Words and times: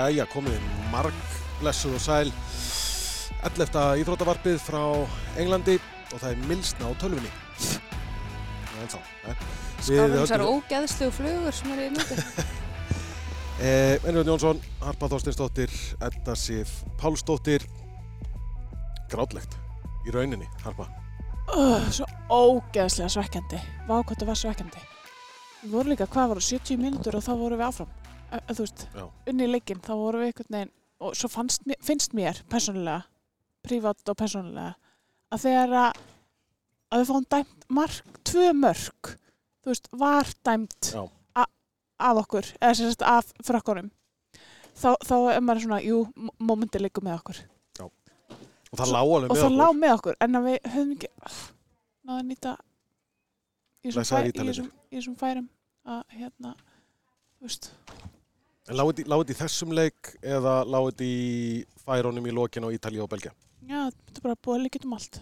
Jæja, 0.00 0.24
komið 0.32 0.56
marg 0.88 1.16
blessuð 1.60 1.98
og 1.98 2.00
sæl. 2.00 2.30
11. 3.44 3.82
íþróttavarpið 4.00 4.56
frá 4.64 4.80
Englandi 5.40 5.74
og 6.14 6.22
það 6.22 6.30
er 6.30 6.46
milsna 6.48 6.88
á 6.88 6.92
tölvunni. 7.00 7.32
En 8.80 8.88
þá 8.88 8.96
Skáðum 9.84 10.16
þessar 10.22 10.44
ógeðslegu 10.46 11.12
flugur 11.18 11.56
sem 11.56 11.74
eru 11.74 11.84
í 11.84 11.92
núti 11.92 12.16
eh, 13.64 14.00
Ennvjörn 14.08 14.32
Jónsson, 14.32 14.64
Harpa 14.80 15.10
Þorstinsdóttir 15.12 15.76
Edda 16.08 16.36
Sif 16.36 16.78
Pálsdóttir. 17.00 17.68
Grátlegt 19.12 19.56
í 20.08 20.16
rauninni, 20.16 20.48
Harpa. 20.64 20.88
Uh, 21.52 21.76
Svo 21.92 22.08
ógeðslega 22.32 23.12
svekkjandi. 23.18 23.60
Vá 23.84 23.98
hvað 23.98 24.16
það 24.16 24.32
var 24.32 24.44
svekkjandi. 24.46 24.84
Við 25.60 25.72
vorum 25.76 25.92
líka, 25.92 26.08
hvað 26.08 26.34
voru, 26.34 26.48
70 26.54 26.80
mínútur 26.80 27.20
og 27.20 27.26
þá 27.26 27.34
vorum 27.36 27.60
við 27.60 27.68
áfram 27.68 27.96
Þú 28.30 28.58
veist, 28.62 28.84
Já. 28.94 29.04
unni 29.30 29.46
í 29.46 29.50
leikinn 29.50 29.82
þá 29.82 29.92
vorum 29.98 30.22
við 30.22 30.30
einhvern 30.30 30.56
veginn 30.56 30.72
og 31.00 31.16
svo 31.18 31.30
fannst, 31.32 31.64
finnst 31.82 32.14
mér 32.14 32.42
persónulega 32.52 33.02
prívat 33.66 34.12
og 34.12 34.18
persónulega 34.20 34.74
að 35.32 35.44
þegar 35.46 35.74
að, 35.80 36.02
að 36.90 37.02
við 37.02 37.10
fáum 37.10 37.26
dæmt 37.34 37.66
mark, 37.80 38.18
tvö 38.28 38.50
mörk 38.56 39.14
þú 39.64 39.72
veist, 39.72 39.88
var 40.02 40.30
dæmt 40.46 40.92
Já. 40.94 41.02
a, 41.34 41.46
af 42.10 42.22
okkur 42.24 42.52
eða 42.60 42.76
sem 42.78 42.92
sagt 42.92 43.06
af 43.08 43.32
frökkunum 43.46 43.90
þá, 44.76 44.94
þá 45.02 45.16
er 45.34 45.42
maður 45.44 45.66
svona, 45.66 45.80
jú, 45.84 46.04
mómenti 46.38 46.82
leikur 46.82 47.06
með 47.06 47.18
okkur 47.20 47.42
og 48.70 48.78
það 48.78 48.92
lá 48.94 49.00
alveg 49.00 49.32
og 49.32 49.34
með 49.34 49.40
það 49.40 49.48
okkur 49.48 49.60
lág 49.60 49.78
með 49.80 49.94
okkur 49.98 50.18
en 50.20 50.38
að 50.38 50.46
við 50.46 50.58
höfum 50.74 50.92
ekki 50.94 51.10
náðu 52.06 52.18
að 52.20 52.26
nýta 52.30 52.56
í 53.80 53.94
þessum 53.94 55.16
færum 55.18 55.48
að 55.88 56.02
hérna 56.14 56.54
þú 57.40 57.48
veist, 57.48 57.70
En 58.70 58.78
lágu 58.78 58.92
þetta 58.94 59.34
í 59.34 59.38
þessum 59.40 59.72
leik 59.74 60.12
eða 60.22 60.60
lágu 60.62 60.92
þetta 60.92 61.06
í 61.10 61.64
færónum 61.82 62.28
í 62.30 62.34
lokin 62.36 62.66
á 62.66 62.70
Ítalíu 62.70 63.02
og 63.04 63.10
Belgia? 63.10 63.32
já, 63.66 63.90
þetta 63.90 64.20
er 64.20 64.24
bara 64.28 64.38
búið 64.46 64.56
að 64.58 64.64
líka 64.66 64.82
um 64.86 64.94
allt 64.96 65.20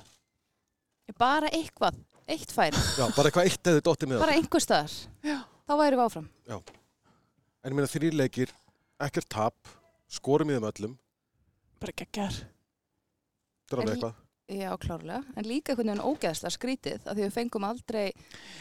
Bara 1.18 1.48
eitthvað, 1.56 1.96
eitt 2.28 2.52
færi 2.52 2.76
Já, 2.76 3.06
bara 3.16 3.30
eitthvað 3.30 3.48
eitt 3.48 3.70
eða 3.72 3.84
dotti 3.88 4.06
með 4.10 4.20
Bara 4.20 4.34
okkur. 4.36 4.42
einhver 4.44 4.64
staðar 4.64 4.92
Já. 5.24 5.38
Þá 5.64 5.72
væri 5.80 5.96
við 5.98 6.04
áfram 6.04 6.28
En 6.48 7.72
ég 7.72 7.74
meina 7.74 7.90
þrýr 7.90 8.14
leikir, 8.20 8.52
ekkert 9.02 9.28
tap, 9.32 9.72
skorum 10.08 10.52
í 10.52 10.54
þeim 10.58 10.68
öllum, 10.68 10.92
bara 11.82 11.92
geggar 11.98 12.36
þetta 12.36 13.74
er 13.74 13.80
alveg 13.82 13.96
eitthvað. 13.96 14.14
Já, 14.48 14.70
klárlega, 14.80 15.20
en 15.36 15.44
líka 15.44 15.74
einhvern 15.74 15.90
veginn 15.90 16.06
ógeðslega 16.08 16.54
skrítið 16.54 17.02
að 17.04 17.18
því 17.18 17.24
við 17.26 17.32
fengum 17.34 17.64
aldrei 17.68 18.04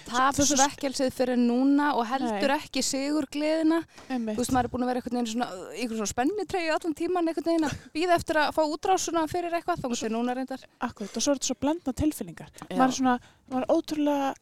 tap 0.09 0.35
Þessu- 0.35 0.57
svekkelsið 0.59 1.13
fyrir 1.15 1.39
núna 1.39 1.93
og 1.95 2.03
heldur 2.09 2.51
ekki 2.57 2.83
sigur 2.83 3.23
gleðina 3.31 3.77
einmitt, 4.11 4.35
Þú 4.35 4.41
veist, 4.43 4.51
maður 4.51 4.67
er 4.67 4.73
búin 4.73 4.83
að 4.83 4.91
vera 4.91 4.99
einhvern 4.99 5.15
veginn 5.21 5.31
svona, 5.31 5.47
einhvern 5.77 6.01
svona 6.01 6.11
spennitreyju 6.11 6.73
allan 6.75 6.97
tíman 6.99 7.31
einhvern 7.31 7.47
veginn 7.47 7.69
að 7.69 7.77
býða 7.95 8.17
eftir 8.19 8.41
að 8.43 8.51
fá 8.57 8.61
útrásuna 8.67 9.23
fyrir 9.31 9.55
eitthvað, 9.55 9.79
þá 9.79 9.87
til 10.01 10.11
núna 10.11 10.35
reyndar. 10.35 10.67
akkurat 10.81 11.15
og 11.15 11.23
svo 11.23 11.31
er 11.31 11.39
þetta 11.39 11.51
svo 11.53 11.59
blendna 11.63 11.93
tilfinningar. 12.03 12.51
Já. 12.67 12.75
maður 12.75 12.87
er 12.91 12.97
svona, 12.99 13.19
maður 13.47 13.63
er 13.63 13.75
ótrúlega 13.77 14.33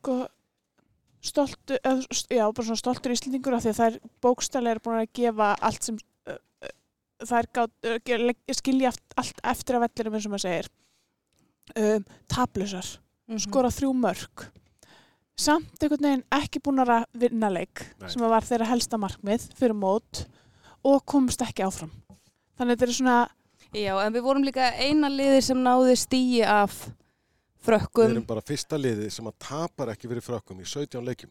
sko 0.00 0.16
stoltur, 1.20 1.76
já, 2.32 2.44
bara 2.48 2.64
svona 2.64 2.80
stoltur 2.80 3.12
íslendingur 3.12 3.52
af 3.58 3.66
því 3.66 3.74
að 3.74 3.80
það 3.82 3.90
er 3.92 4.00
bókstælega 4.24 4.80
búin 4.80 5.02
að 5.02 5.10
gefa 5.20 5.50
allt 5.60 5.82
sem 5.84 5.98
legg- 7.20 8.54
skilja 8.56 8.92
allt 9.20 9.40
eftir 9.44 9.76
af 9.78 9.84
vellinum 9.88 10.14
eins 10.18 10.26
og 10.26 10.32
maður 10.34 10.46
segir 10.46 10.70
um, 11.76 12.04
tablusar 12.28 12.86
Mhm. 13.30 13.38
skora 13.44 13.68
þrjú 13.70 13.92
mörg 13.94 14.46
samt 15.38 15.78
einhvern 15.82 16.02
veginn 16.02 16.24
ekki 16.34 16.58
búin 16.60 16.82
að 16.82 17.04
vinna 17.14 17.48
leik 17.48 17.84
Nei. 18.00 18.08
sem 18.10 18.20
var 18.22 18.42
þeirra 18.42 18.66
helsta 18.66 18.98
markmið 18.98 19.44
fyrir 19.54 19.76
mót 19.78 20.24
og 20.84 21.04
komst 21.06 21.40
ekki 21.46 21.62
áfram 21.62 21.92
þannig 22.58 22.74
að 22.74 22.80
þetta 22.80 22.88
er 22.88 22.96
svona 22.98 23.18
Já, 23.72 23.94
en 24.04 24.12
við 24.12 24.22
vorum 24.26 24.42
líka 24.42 24.72
eina 24.82 25.06
liði 25.08 25.42
sem 25.46 25.56
náði 25.62 25.94
stíi 25.96 26.42
af 26.42 26.88
Við 27.60 27.68
frökkum 27.68 28.10
erum 28.10 28.24
bara 28.26 28.40
fyrsta 28.42 28.76
liðið 28.80 29.10
sem 29.12 29.26
að 29.30 29.34
tapar 29.38 29.92
ekki 29.92 30.08
fyrir 30.08 30.24
frökkum 30.24 30.58
í 30.58 30.64
17 30.66 31.04
leikjum. 31.06 31.30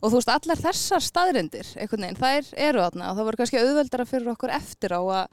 Og 0.00 0.10
þú 0.10 0.16
veist, 0.18 0.32
allar 0.34 0.60
þessar 0.60 1.04
staðrindir, 1.04 1.68
einhvern 1.76 2.06
veginn, 2.06 2.20
þær 2.20 2.48
eru 2.68 2.84
þarna 2.84 3.10
og 3.10 3.18
það 3.18 3.28
voru 3.28 3.40
kannski 3.40 3.60
auðveldara 3.60 4.08
fyrir 4.08 4.32
okkur 4.34 4.54
eftir 4.56 4.96
á 4.96 5.00
að, 5.00 5.28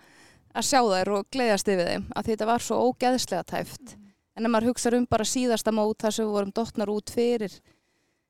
að 0.57 0.67
sjá 0.69 0.81
þær 0.91 1.13
og 1.17 1.25
gleiðast 1.33 1.71
yfir 1.73 1.89
þeim, 1.91 2.05
að 2.15 2.29
þetta 2.31 2.49
var 2.51 2.65
svo 2.65 2.81
ógeðslega 2.89 3.47
tæft. 3.53 3.95
En 4.37 4.45
ef 4.45 4.53
maður 4.53 4.69
hugsa 4.71 4.93
um 4.93 5.07
bara 5.09 5.25
síðasta 5.25 5.73
mót 5.73 5.97
þar 6.03 6.13
sem 6.13 6.27
við 6.27 6.35
vorum 6.37 6.53
dottnar 6.53 6.91
út 6.93 7.09
fyrir 7.09 7.55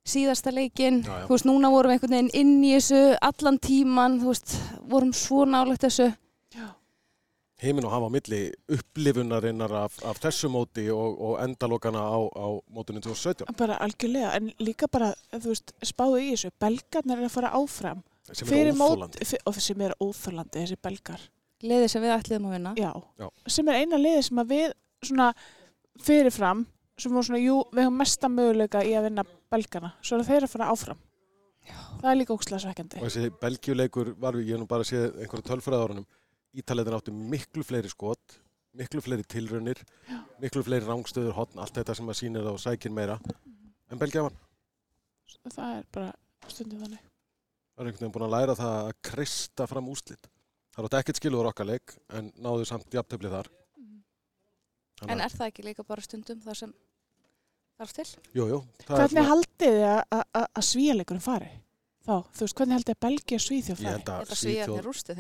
síðasta 0.08 0.54
leikinn, 0.56 1.02
Já, 1.04 1.12
já. 1.12 1.26
þú 1.28 1.34
veist, 1.36 1.48
núna 1.50 1.72
vorum 1.74 1.92
við 1.92 1.98
einhvern 1.98 2.16
veginn 2.16 2.30
inn 2.40 2.64
í 2.64 2.70
þessu 2.78 3.02
allan 3.28 3.58
tíman, 3.60 4.20
þú 4.22 4.32
veist, 4.32 4.54
vorum 4.88 5.12
svo 5.12 5.44
nálægt 5.50 5.84
þessu. 5.84 6.08
Heimin 7.58 7.86
og 7.88 7.92
hafa 7.92 8.10
milli 8.14 8.40
upplifunarinnar 8.70 9.72
af, 9.80 9.96
af 10.06 10.20
þessu 10.22 10.50
móti 10.54 10.84
og, 10.94 11.16
og 11.26 11.40
endalokana 11.42 12.04
á, 12.06 12.18
á 12.30 12.46
mótunum 12.70 13.02
2017. 13.02 13.48
bara 13.58 13.80
algjörlega, 13.82 14.36
en 14.38 14.52
líka 14.62 14.86
bara 14.94 15.14
þú 15.34 15.54
veist, 15.56 15.74
spáðu 15.82 16.20
í 16.22 16.28
þessu, 16.36 16.52
belgarnir 16.62 17.18
er 17.18 17.26
að 17.30 17.34
fara 17.34 17.54
áfram 17.58 18.04
Sem 18.30 18.46
fyrir 18.50 18.70
er 18.74 18.78
óþólandi. 18.78 19.40
og 19.50 19.58
sem 19.64 19.82
er 19.88 19.96
óþólandi 20.04 20.62
þessi 20.66 20.78
belgar, 20.84 21.24
Liði 21.66 21.88
sem 21.90 22.04
við 22.06 22.14
ætliðum 22.20 22.46
að 22.52 22.54
vinna. 22.58 22.74
já. 22.78 22.92
Já. 23.18 23.28
sem 23.48 23.68
er 23.74 23.80
eina 23.82 23.98
liði 23.98 24.22
sem 24.28 24.38
að 24.44 24.52
við 24.54 24.68
svona 25.10 25.32
fyrirfram, 26.06 26.66
sem 27.00 27.12
svona 27.24 27.42
jú, 27.42 27.58
við 27.74 27.88
höfum 27.88 27.98
mesta 28.04 28.30
möguleika 28.30 28.84
í 28.86 28.94
að 28.94 29.10
vinna 29.10 29.26
belgarna, 29.50 29.94
svo 30.06 30.20
er 30.20 30.28
þeir 30.30 30.46
að 30.46 30.54
fara 30.54 30.70
áfram 30.76 31.02
það 32.04 32.12
er 32.12 32.20
líka 32.22 32.36
ókslega 32.38 32.62
svekkjandi 32.68 33.02
Og 33.02 33.10
þessi 33.10 33.32
belgjuleikur 33.42 34.14
var 34.22 34.38
við, 34.38 34.46
ég 34.52 34.56
hef 34.56 34.62
nú 34.62 34.70
bara 34.70 34.86
séð 34.88 35.18
einhverja 35.24 35.48
tölfræðárunum, 35.50 36.06
Ítalegðin 36.58 36.98
áttu 36.98 37.14
miklu 37.14 37.64
fleiri 37.68 37.90
skot, 37.92 38.38
miklu 38.78 39.02
fleiri 39.06 39.26
tilraunir, 39.30 39.82
Já. 40.10 40.18
miklu 40.42 40.64
fleiri 40.66 40.88
rangstöður, 40.88 41.36
hotn, 41.38 41.60
allt 41.62 41.76
þetta 41.78 41.96
sem 41.98 42.10
að 42.10 42.18
sýnir 42.22 42.48
og 42.50 42.58
sækir 42.62 42.94
meira. 42.94 43.20
En 43.92 44.00
Belgia 44.02 44.24
var, 44.26 44.34
það 45.54 45.78
er 45.78 45.86
bara 45.94 46.14
stundum 46.48 46.82
þannig 46.86 47.04
var 47.78 47.86
einhvern 47.86 48.02
veginn 48.08 48.14
búin 48.16 48.26
að 48.26 48.34
læra 48.34 48.56
það 48.58 48.76
að 48.88 48.96
kreista 49.06 49.68
fram 49.70 49.90
úslit. 49.92 50.28
Það 50.74 50.88
átti 50.88 50.98
ekkert 51.00 51.20
skiluður 51.22 51.50
okkar 51.52 51.68
leik, 51.70 51.94
en 52.18 52.32
náðu 52.42 52.66
samt 52.66 52.90
jafntöflið 52.94 53.36
þar. 53.38 53.50
Þannig 54.98 55.14
En 55.14 55.22
er 55.22 55.30
það 55.36 55.48
ekki 55.52 55.66
líka 55.68 55.86
bara 55.86 56.02
stundum 56.02 56.40
það 56.42 56.58
sem 56.58 56.74
þarf 57.78 57.94
til? 57.94 58.08
Jú, 58.34 58.48
jú. 58.50 58.60
það 58.82 58.96
er 58.96 59.02
hvernig 59.04 59.14
svona- 59.14 59.30
haldið 59.30 59.76
þið 59.78 59.86
að- 59.94 60.04
að- 60.18 60.28
að 60.42 60.48
að 60.58 60.66
svíjarleikurinn 60.72 61.22
fari 61.28 61.52
þá, 62.08 62.16
þú 62.34 62.42
veist, 62.42 62.56
hvernig 62.58 62.78
haldið 62.80 62.96
að 62.96 63.00
Belgia 63.06 63.38
Svíþjóð 63.38 63.78
Ég 63.78 63.78
fari 63.78 63.94
held 63.94 64.10
að 64.10 64.26
Svíþjóð 64.26 64.42
svíjarnir 64.42 64.86
rústi 64.90 65.16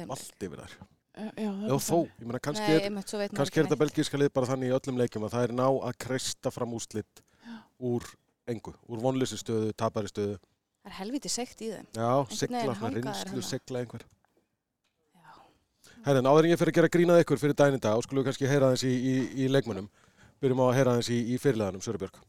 Já, 1.17 1.49
bara 1.49 1.79
þó, 1.81 1.97
ég 2.05 2.27
meina, 2.27 2.39
kannski 2.43 2.65
Nei, 2.67 2.75
er, 2.77 2.91
er 2.93 3.65
þetta 3.65 3.77
belgíska 3.81 4.19
lið 4.21 4.29
bara 4.35 4.49
þannig 4.51 4.69
í 4.69 4.75
öllum 4.75 4.99
leikjum 5.01 5.25
að 5.25 5.33
það 5.33 5.45
er 5.47 5.53
ná 5.57 5.65
að 5.65 5.97
kreista 6.03 6.51
fram 6.53 6.75
úslit 6.77 7.23
úr 7.81 8.05
engu, 8.47 8.73
úr 8.85 9.01
vonleysi 9.01 9.39
stöðu, 9.39 9.73
tapari 9.77 10.11
stöðu. 10.11 10.37
Það 10.83 10.91
er 10.91 10.97
helviti 10.99 11.31
sekt 11.31 11.63
í 11.65 11.71
þeim. 11.73 11.89
Já, 11.97 12.11
reynslu, 12.93 13.33
hérna. 13.33 13.45
sigla 13.49 13.81
einhver. 13.81 14.05
Já. 15.17 15.33
Herðin, 16.05 16.29
áður 16.29 16.47
en 16.47 16.53
ég 16.53 16.61
fyrir 16.61 16.73
að 16.73 16.79
gera 16.79 16.93
grínað 16.93 17.23
ykkur 17.25 17.41
fyrir 17.41 17.57
daginn 17.59 17.81
í 17.81 17.83
dag, 17.83 17.97
og 17.97 18.05
skulum 18.05 18.21
við 18.21 18.29
kannski 18.29 18.51
heyra 18.51 18.71
þess 18.75 18.87
í, 18.87 18.93
í, 18.93 19.15
í 19.43 19.49
leikmunum. 19.51 19.89
Byrjum 20.37 20.63
á 20.63 20.65
að 20.69 20.77
heyra 20.77 20.97
þess 21.01 21.13
í, 21.17 21.19
í 21.33 21.41
fyrirleganum, 21.41 21.83
Sörubjörg. 21.83 22.21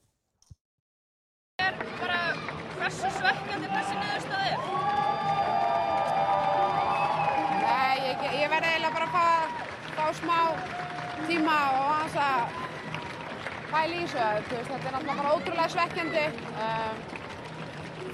Pæla 13.88 14.02
í 14.02 14.06
þessu. 14.08 14.68
Þetta 14.68 14.88
er 14.88 14.94
náttúrulega 14.94 15.16
bara 15.16 15.34
ótrúlega 15.36 15.68
svekkjandi. 15.72 16.24
Um, 16.62 16.96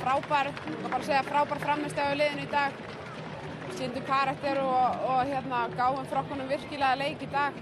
frábær, 0.02 0.50
ég 0.50 0.66
vil 0.66 0.90
bara 0.90 1.06
segja 1.06 1.22
frábær 1.26 1.60
framist 1.62 1.98
á 1.98 2.14
liðinu 2.14 2.44
í 2.44 2.50
dag. 2.52 2.72
Sýndum 3.74 4.04
karakter 4.06 4.60
og, 4.62 5.06
og 5.08 5.24
hérna, 5.26 5.64
gáum 5.74 6.06
frokkunum 6.06 6.48
virkilega 6.48 6.98
leik 7.00 7.22
í 7.22 7.30
dag. 7.32 7.56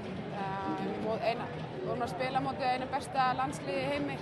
Og 1.08 1.24
eina, 1.24 1.46
við 1.54 1.86
vorum 1.86 2.04
að 2.04 2.12
spila 2.12 2.40
mótið 2.40 2.68
einu 2.68 2.90
besta 2.92 3.32
landsliði 3.36 3.82
heimi 3.90 4.14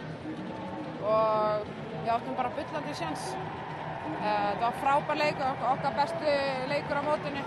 og 1.01 1.67
við 2.01 2.11
áttum 2.15 2.39
bara 2.39 2.53
bullandi 2.57 2.95
sjans. 2.99 3.27
Uh, 4.11 4.23
þetta 4.23 4.63
var 4.65 4.79
frábær 4.85 5.21
leikur, 5.21 5.51
ok 5.51 5.67
okkar 5.75 5.99
bestu 5.99 6.39
leikur 6.71 7.03
á 7.03 7.03
mótinu. 7.11 7.45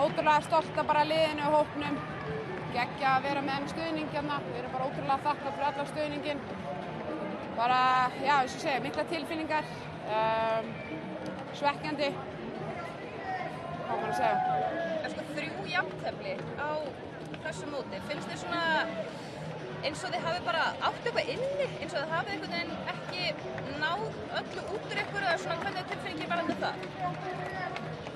Ótrúlega 0.00 0.40
stolt 0.46 0.78
að 0.78 0.90
bara 0.92 1.06
liðinu 1.08 1.46
og 1.50 1.60
hópnum. 1.60 2.00
Gekkja 2.74 3.14
að 3.16 3.26
vera 3.28 3.44
með 3.44 3.56
enn 3.58 3.70
stuðning 3.72 4.10
hérna. 4.14 4.40
Við 4.46 4.58
erum 4.60 4.74
bara 4.76 4.88
ótrúlega 4.88 5.18
þakklátt 5.26 5.56
fyrir 5.56 5.68
allar 5.70 5.90
stuðningin. 5.90 6.42
Bara, 7.58 7.80
já, 8.22 8.34
eins 8.36 8.56
og 8.56 8.64
segja, 8.64 8.82
mikla 8.84 9.06
tilfinningar. 9.10 9.70
Um, 10.18 10.70
svekkjandi. 11.58 12.10
Hvað 13.80 13.96
maður 13.96 14.12
að 14.12 14.18
segja? 14.20 14.58
En 15.00 15.14
sko 15.14 15.26
þrjú 15.32 15.66
jafntefli 15.74 16.36
á 16.60 16.70
þessu 17.40 17.72
móti, 17.72 18.00
finnst 18.06 18.30
þið 18.30 18.40
svona 18.44 18.62
eins 19.80 20.02
og 20.04 20.12
þið 20.12 20.24
hafi 20.26 20.40
bara 20.44 20.64
átt 20.76 21.06
eitthvað 21.08 21.30
inni, 21.34 21.68
eins 21.80 21.94
og 21.94 22.02
þið 22.02 22.10
hafi 22.14 22.34
einhvern 22.34 22.54
veginn 22.54 22.74
ekki 22.92 23.22
náð 23.80 24.02
öllu 24.40 24.64
út 24.76 24.88
úr 24.90 25.02
ykkur 25.02 25.24
eða 25.24 25.36
svona 25.40 25.60
hvernig 25.62 25.80
er 25.80 25.88
tilfinningin 25.92 26.32
varandi 26.32 26.56
það? 26.60 26.74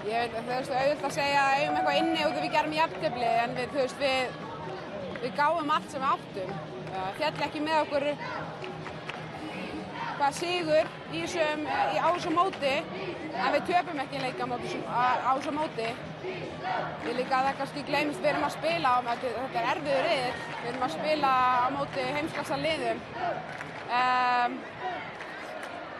Ég 0.05 0.19
veit, 0.21 0.35
þú 0.37 0.51
veist, 0.51 0.75
auðvitað 0.75 1.09
að 1.09 1.15
segja 1.17 1.45
að 1.45 1.55
eigum 1.59 1.79
eitthvað 1.79 2.01
inni 2.03 2.27
út 2.27 2.35
af 2.35 2.43
við 2.45 2.57
gerum 2.59 2.77
jafntefli 2.79 3.31
en 3.45 3.57
við, 3.57 3.71
þú 3.73 3.81
veist, 3.81 4.03
við, 4.03 4.44
við 5.25 5.35
gáum 5.41 5.71
allt 5.77 5.91
sem 5.91 6.03
við 6.05 6.11
áttum. 6.15 6.55
Uh, 6.95 7.11
Fjall 7.19 7.45
ekki 7.49 7.61
með 7.65 7.81
okkur 7.85 8.05
hvað 10.15 10.37
sigur 10.39 10.91
í 11.13 11.23
þessum, 11.25 11.65
í 11.67 11.97
á 11.99 12.07
þessu 12.15 12.31
móti 12.35 12.75
en 13.35 13.49
við 13.57 13.65
töpum 13.71 13.99
ekki 14.05 14.21
leika 14.23 14.47
á 14.47 14.53
móti- 14.53 14.83
móti. 15.59 15.89
Ég 17.05 17.17
líka 17.19 17.41
að 17.41 17.49
það 17.49 17.59
kannski 17.59 17.83
gleymist, 17.89 18.21
við 18.23 18.31
erum 18.31 18.47
að 18.47 18.55
spila 18.55 18.93
á, 18.95 18.97
þetta, 19.09 19.33
þetta 19.41 19.59
er 19.61 19.71
erfiður 19.75 20.07
riðil, 20.09 20.37
við 20.63 20.69
erum 20.71 20.87
að 20.87 20.95
spila 20.95 21.33
á 21.67 21.69
móti 21.75 22.07
heimsklassa 22.19 22.57
liðum. 22.63 23.03
Um, 23.91 24.61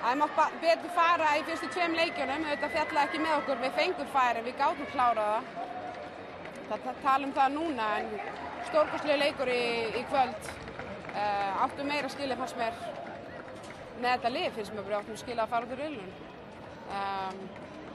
Það 0.05 0.19
mátt 0.21 0.57
betur 0.61 0.91
fara 0.93 1.29
í 1.39 1.43
fyrstu 1.47 1.69
tveim 1.73 1.95
leikjunum, 1.97 2.43
þetta 2.45 2.69
fjallaði 2.75 3.07
ekki 3.09 3.21
með 3.25 3.37
okkur, 3.39 3.61
við 3.63 3.71
fengum 3.79 4.09
færi, 4.13 4.43
við 4.45 4.59
gátum 4.59 4.89
klárað 4.93 5.31
það. 5.31 5.47
Það 6.69 6.83
það- 6.85 6.99
tala 7.05 7.25
um 7.25 7.33
það 7.39 7.55
núna 7.55 7.87
en 8.01 8.11
stórkostlega 8.69 9.21
leikur 9.21 9.51
í, 9.51 9.65
í 10.01 10.05
kvöld. 10.11 10.53
Uh, 11.15 11.65
áttu 11.65 11.87
meira 11.87 12.11
skilið 12.11 12.41
fannst 12.41 12.59
mér 12.59 12.79
með 14.01 14.09
þetta 14.09 14.33
lið 14.35 14.49
finnst 14.57 14.75
mér 14.75 14.89
bara 14.89 15.03
áttum 15.03 15.21
skilið 15.21 15.45
að 15.45 15.53
fara 15.53 15.69
út 15.69 15.75
úr 15.77 15.83
riðlun. 15.85 16.15
Um, 16.95 17.45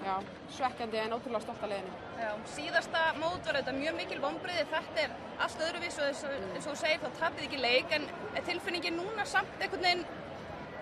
já, 0.05 0.13
svekkjandi 0.55 1.01
en 1.03 1.15
ótrúlega 1.17 1.43
stolt 1.43 1.65
að 1.65 1.73
liðinu. 1.73 1.97
Já, 2.19 2.29
síðasta 2.55 3.03
mót 3.19 3.47
var 3.47 3.59
þetta 3.59 3.75
mjög 3.75 3.97
mikil 3.99 4.19
vonbriði, 4.23 4.65
þetta 4.71 5.03
er 5.03 5.15
allt 5.45 5.63
öðruvís 5.67 5.99
og 5.99 6.09
eins 6.09 6.25
og 6.63 6.67
þú 6.69 6.75
segir 6.81 7.03
þá 7.03 7.21
tapið 7.21 7.47
ekki 7.47 7.61
leik 7.63 7.95
en 7.99 8.07
er 8.33 8.45
tilfinningin 8.47 8.99
núna 8.99 9.27
samt 9.29 9.59
einhvern 9.59 9.85
veginn 9.85 10.05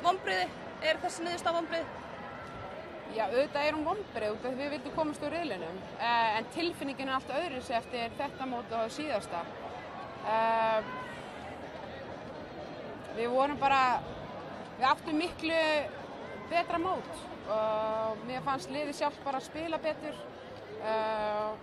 vonbriði? 0.06 0.50
Er 0.86 1.00
þessi 1.02 1.26
niðurst 1.26 1.50
á 1.50 1.58
vonbriði? 1.58 2.04
Já, 3.16 3.24
auðvitað 3.32 3.64
er 3.66 3.76
hún 3.78 3.86
vonbrið 3.88 4.34
út 4.36 4.44
af 4.46 4.52
því 4.52 4.58
við 4.60 4.74
vildum 4.76 4.94
komast 4.98 5.24
úr 5.24 5.34
riðlinum 5.34 5.78
uh, 5.96 6.38
en 6.38 6.50
tilfinningin 6.54 7.10
er 7.10 7.16
allt 7.18 7.32
öðru 7.40 7.62
sér 7.66 7.80
eftir 7.80 8.18
þetta 8.20 8.50
mót 8.50 8.74
og 8.78 8.92
síðasta. 8.94 9.42
Uh, 10.28 10.82
við 13.16 13.32
vorum 13.32 13.60
bara, 13.62 14.02
við 14.76 14.90
áttum 14.90 15.22
miklu 15.22 15.62
betra 16.52 16.80
mót 16.84 17.24
og 17.48 18.26
mér 18.28 18.44
fannst 18.44 18.72
liðið 18.72 18.98
sjálf 19.00 19.24
bara 19.24 19.40
að 19.40 19.48
spila 19.48 19.80
betur. 19.84 20.20
Uh, 20.82 21.56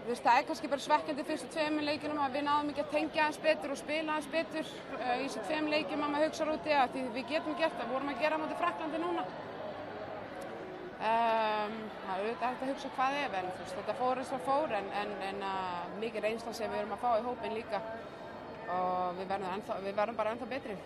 Þú 0.00 0.08
veist, 0.14 0.24
það 0.24 0.38
er 0.38 0.44
kannski 0.48 0.68
bara 0.72 0.82
svekkjandi 0.82 1.24
fyrstu 1.28 1.48
tveimur 1.52 1.84
leikinum 1.84 2.20
að 2.24 2.36
við 2.38 2.44
náðum 2.46 2.70
ekki 2.72 2.82
að 2.82 2.94
tengja 2.94 3.24
aðeins 3.26 3.40
betur 3.44 3.74
og 3.74 3.78
spila 3.78 4.14
aðeins 4.14 4.30
betur 4.32 4.70
uh, 4.96 5.10
í 5.20 5.26
þessu 5.26 5.42
tveim 5.44 5.68
leikjum 5.70 6.04
að 6.06 6.12
maður 6.14 6.30
hugsa 6.30 6.46
úti 6.54 6.72
að 6.74 6.94
því 6.94 7.02
við 7.18 7.26
getum 7.34 7.58
gert 7.60 7.76
það, 7.76 7.92
vorum 7.92 8.12
að 8.14 8.22
gera 8.24 8.38
á 8.40 8.42
móti 8.42 8.56
Fraklandi 8.62 9.02
núna. 9.04 9.26
Um, 11.00 11.76
það 12.04 12.10
er 12.12 12.18
auðvitað 12.20 12.50
hægt 12.50 12.62
að 12.64 12.70
hugsa 12.74 12.88
hvað 12.92 13.14
ef 13.16 13.34
en 13.38 13.46
þú 13.48 13.62
veist, 13.62 13.76
þetta 13.78 13.92
fór 13.96 14.18
eins 14.20 14.32
og 14.36 14.40
fór 14.44 14.72
en, 14.76 14.88
en, 15.00 15.12
en 15.30 15.38
uh, 15.48 15.84
mikið 16.02 16.26
reynsla 16.26 16.52
sem 16.58 16.68
við 16.68 16.82
erum 16.82 16.92
að 16.92 17.00
fá 17.00 17.10
í 17.14 17.22
hópin 17.24 17.54
líka 17.56 17.80
og 18.74 19.16
við 19.16 19.30
verðum, 19.30 19.54
ennþá, 19.54 19.78
við 19.86 19.96
verðum 19.96 20.18
bara 20.18 20.34
ennþá 20.34 20.48
betri. 20.50 20.76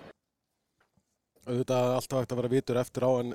Auðvitað 1.49 1.89
er 1.89 1.97
alltaf 1.97 2.23
hægt 2.23 2.35
að 2.37 2.41
vera 2.41 2.53
vitur 2.53 2.81
eftir 2.85 3.07
á 3.09 3.11
en 3.25 3.35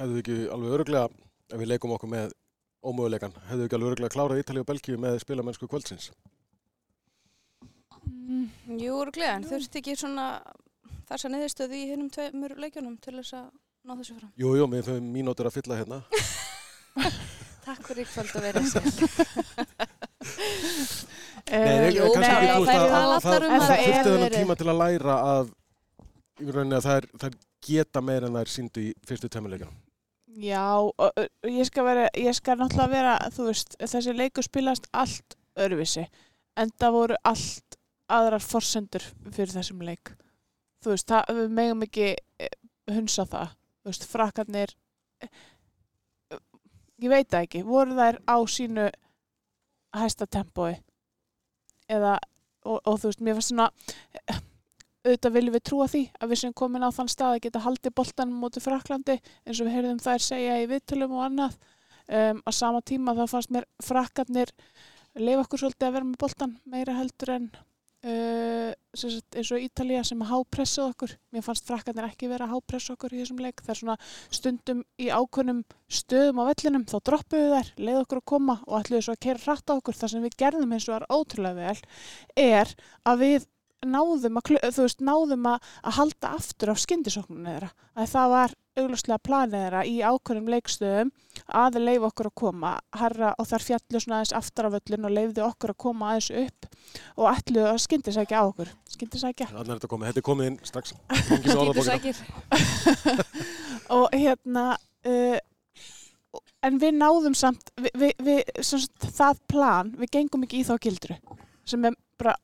hefðu 0.00 0.22
ekki 0.22 0.38
alveg 0.56 0.78
öruglega, 0.78 1.26
ef 1.52 1.62
við 1.62 1.70
leikum 1.74 1.94
okkur 1.98 2.12
með 2.14 2.32
ómöguleikan, 2.80 3.36
hefðu 3.50 3.68
ekki 3.68 3.78
alveg 3.78 3.92
öruglega 3.92 4.16
klárað 4.16 4.40
Ítalíu 4.40 4.64
og 4.64 4.70
Belgíu 4.72 5.02
með 5.04 5.20
spilamennsku 5.26 5.68
kvöldsins. 5.68 6.08
Jú, 8.72 8.96
örglega, 9.04 9.36
en 9.36 9.44
þurfti 9.52 9.84
ekki 9.84 10.00
svona 10.00 10.30
þessa 11.12 11.28
niðurstöðu 11.28 11.76
í 11.76 11.86
hinnum 11.92 12.08
tveimur 12.16 12.56
leikjunum 12.56 12.96
til 13.04 13.18
þess 13.20 13.36
að 13.42 13.52
ná 13.86 13.94
þessu 14.00 14.16
fram. 14.18 14.30
Jú, 14.42 14.52
jú, 14.58 14.66
við 14.72 14.88
höfum 14.90 15.10
mínútur 15.14 15.48
að 15.50 15.56
fylla 15.60 15.78
hérna. 15.80 15.98
Takk 17.66 17.88
fyrir 17.90 18.06
kvöld 18.06 18.34
að 18.38 18.44
vera 18.46 18.62
sér. 18.70 18.84
Nei, 21.46 21.94
Jú, 21.94 22.06
kannski 22.14 22.32
ekki, 22.34 22.66
það 22.66 22.66
að- 22.66 22.74
er 22.74 22.84
að- 22.90 23.10
að 23.16 23.24
það 23.24 23.34
þurfti 23.46 23.88
er 23.94 24.04
þennan 24.06 24.34
tíma 24.36 24.56
til 24.58 24.66
að 24.72 24.78
læra 24.82 25.16
að 25.32 25.50
í 26.42 26.50
rauninni 26.52 26.76
að 26.78 26.86
það 26.86 26.96
er, 27.00 27.06
það 27.20 27.28
er 27.30 27.36
geta 27.66 28.00
meira 28.02 28.26
en 28.26 28.34
það 28.36 28.40
er 28.46 28.52
síndu 28.54 28.80
í 28.82 28.92
fyrstu 29.06 29.28
tæmuleikana. 29.32 29.72
Já, 30.36 30.64
og, 30.76 30.92
og 31.16 31.48
ég 31.48 31.64
skal 31.66 31.84
vera, 31.86 32.08
ég 32.14 32.34
skal 32.36 32.58
náttúrulega 32.60 32.92
vera, 32.92 33.14
þú 33.32 33.46
veist, 33.48 33.76
þessi 33.80 34.12
leikur 34.18 34.44
spilast 34.44 34.86
allt 34.92 35.36
öðruvísi, 35.56 36.04
en 36.60 36.70
það 36.76 36.92
voru 36.98 37.16
allt 37.24 37.78
aðrar 38.12 38.44
forsendur 38.44 39.02
fyrir 39.32 39.54
þessum 39.54 39.80
leik. 39.86 40.12
Þú 40.84 40.92
veist, 40.92 41.08
það, 41.08 41.32
við 41.40 41.54
megum 41.56 41.82
ekki 41.86 42.10
eh, 42.38 42.50
hunsa 42.92 43.24
það, 43.24 43.54
þú 43.86 43.92
veist, 43.92 44.06
frakkarnir, 44.10 44.72
eh, 45.22 45.28
ég 46.98 47.12
veit 47.12 47.28
það 47.30 47.44
ekki, 47.46 47.62
voru 47.62 47.94
þær 47.94 48.18
á 48.26 48.36
sínu 48.50 48.88
hæsta 49.94 50.26
tempói? 50.26 50.80
Eða, 51.86 52.16
og, 52.66 52.80
og 52.82 52.98
þú 52.98 53.12
veist, 53.12 53.22
mér 53.22 53.38
fannst 53.38 53.52
svona, 53.52 53.68
eh, 54.26 54.40
auðvitað 55.06 55.36
viljum 55.36 55.54
við 55.54 55.64
trúa 55.70 55.86
því 55.86 56.02
að 56.18 56.32
við 56.32 56.40
sem 56.42 56.56
komin 56.58 56.82
á 56.82 56.90
þann 56.90 57.12
stað 57.12 57.36
að 57.36 57.44
geta 57.46 57.62
haldið 57.62 57.94
boltanum 57.94 58.42
mútið 58.42 58.66
Fraklandi 58.66 59.16
eins 59.46 59.60
og 59.60 59.68
við 59.68 59.74
heyrðum 59.76 60.02
þær 60.02 60.24
segja 60.26 60.58
í 60.58 60.66
viðtölum 60.72 61.14
og 61.14 61.24
annað. 61.28 61.56
Um, 62.06 62.42
á 62.42 62.50
sama 62.54 62.82
tíma 62.86 63.14
þá 63.14 63.24
fannst 63.30 63.54
mér 63.54 63.64
frakkarnir 63.82 64.50
leifa 65.18 65.42
okkur 65.44 65.62
svolítið 65.62 65.88
að 65.88 65.96
vera 65.96 66.06
með 66.06 66.18
boltan 66.22 66.58
meira 66.66 66.94
heldur 66.98 67.32
en 67.34 67.48
uh, 68.04 68.72
sagt, 68.96 69.36
eins 69.36 69.50
og 69.54 69.62
Ítalía 69.62 70.02
sem 70.06 70.20
hápressað 70.28 70.92
okkur. 70.92 71.14
Mér 71.34 71.44
fannst 71.46 71.66
frakkarnir 71.68 72.08
ekki 72.08 72.30
vera 72.30 72.46
að 72.48 72.56
hápressa 72.56 72.94
okkur 72.96 73.16
í 73.16 73.22
þessum 73.22 73.42
leik. 73.44 73.62
Það 73.64 73.74
er 73.74 73.80
svona 73.80 73.96
stundum 74.38 74.84
í 75.00 75.08
ákveðnum 75.08 75.64
stöðum 76.00 76.40
á 76.42 76.48
vellinum 76.50 76.86
þá 76.90 76.96
droppuðu 77.10 77.50
þær, 77.54 77.74
leið 77.80 78.00
okkur 78.04 78.22
að 78.22 78.28
koma 78.34 78.60
og 78.66 78.78
ætluðu 78.80 79.06
svo 79.06 79.16
að 79.16 79.22
keira 79.26 79.44
hratt 79.44 79.72
á 79.72 79.78
okkur. 79.78 80.00
Það 80.00 80.14
sem 80.14 80.26
við 80.26 80.38
gerðum 80.44 80.76
eins 80.76 80.88
og 80.88 80.96
var 80.96 81.08
ótrúlega 81.16 81.60
vel 81.60 81.78
er 82.46 82.74
að 83.06 83.22
við 83.24 83.50
náðum 83.84 84.38
að, 84.40 84.54
veist, 84.76 85.02
náðum 85.04 85.48
að, 85.50 85.72
að 85.82 85.98
halda 85.98 86.30
aftur 86.36 86.72
af 86.72 86.80
skyndisóknunni 86.82 87.56
þeirra. 87.56 87.72
Að 87.96 88.08
það 88.12 88.32
var 88.32 88.54
auglustlega 88.76 89.24
planið 89.24 89.62
þeirra 89.64 89.82
í 89.88 89.94
ákveðnum 90.04 90.50
leikstöðum 90.52 91.12
að 91.60 91.78
leifa 91.80 92.10
okkur 92.10 92.28
að 92.30 92.34
koma 92.40 92.72
herra 92.96 93.32
og 93.40 93.48
þar 93.48 93.64
fjallu 93.64 94.02
svona 94.02 94.18
aðeins 94.18 94.34
aftur 94.36 94.68
af 94.68 94.76
völlin 94.76 95.08
og 95.08 95.14
leifðu 95.16 95.44
okkur 95.46 95.72
að 95.72 95.78
koma 95.86 96.10
aðeins 96.12 96.30
upp 96.42 96.68
og 97.16 97.30
ætluðu 97.30 97.66
að 97.70 97.82
skyndisækja 97.86 98.40
á 98.40 98.44
okkur. 98.44 98.72
Skyndisækja. 98.96 99.48
Þannig 99.52 99.72
er 99.72 99.80
þetta 99.80 99.92
komið, 99.92 100.10
þetta 100.10 100.22
er 100.22 100.28
komið 100.30 100.50
inn 100.50 100.58
strax. 100.66 100.94
Típusækir. 101.46 102.22
og 103.96 104.08
hérna 104.16 104.66
uh, 104.76 105.38
en 106.66 106.80
við 106.82 106.96
náðum 107.00 107.36
samt 107.38 107.72
við, 107.80 107.92
við, 107.94 108.14
við, 108.26 108.40
sagt, 108.66 109.10
það 109.16 109.42
plan 109.50 109.92
við 110.00 110.12
gengum 110.18 110.46
ekki 110.46 110.62
í 110.62 110.66
þá 110.66 110.76
gildru 110.82 111.18
sem 111.66 111.84
er 111.88 111.96
bara 112.20 112.36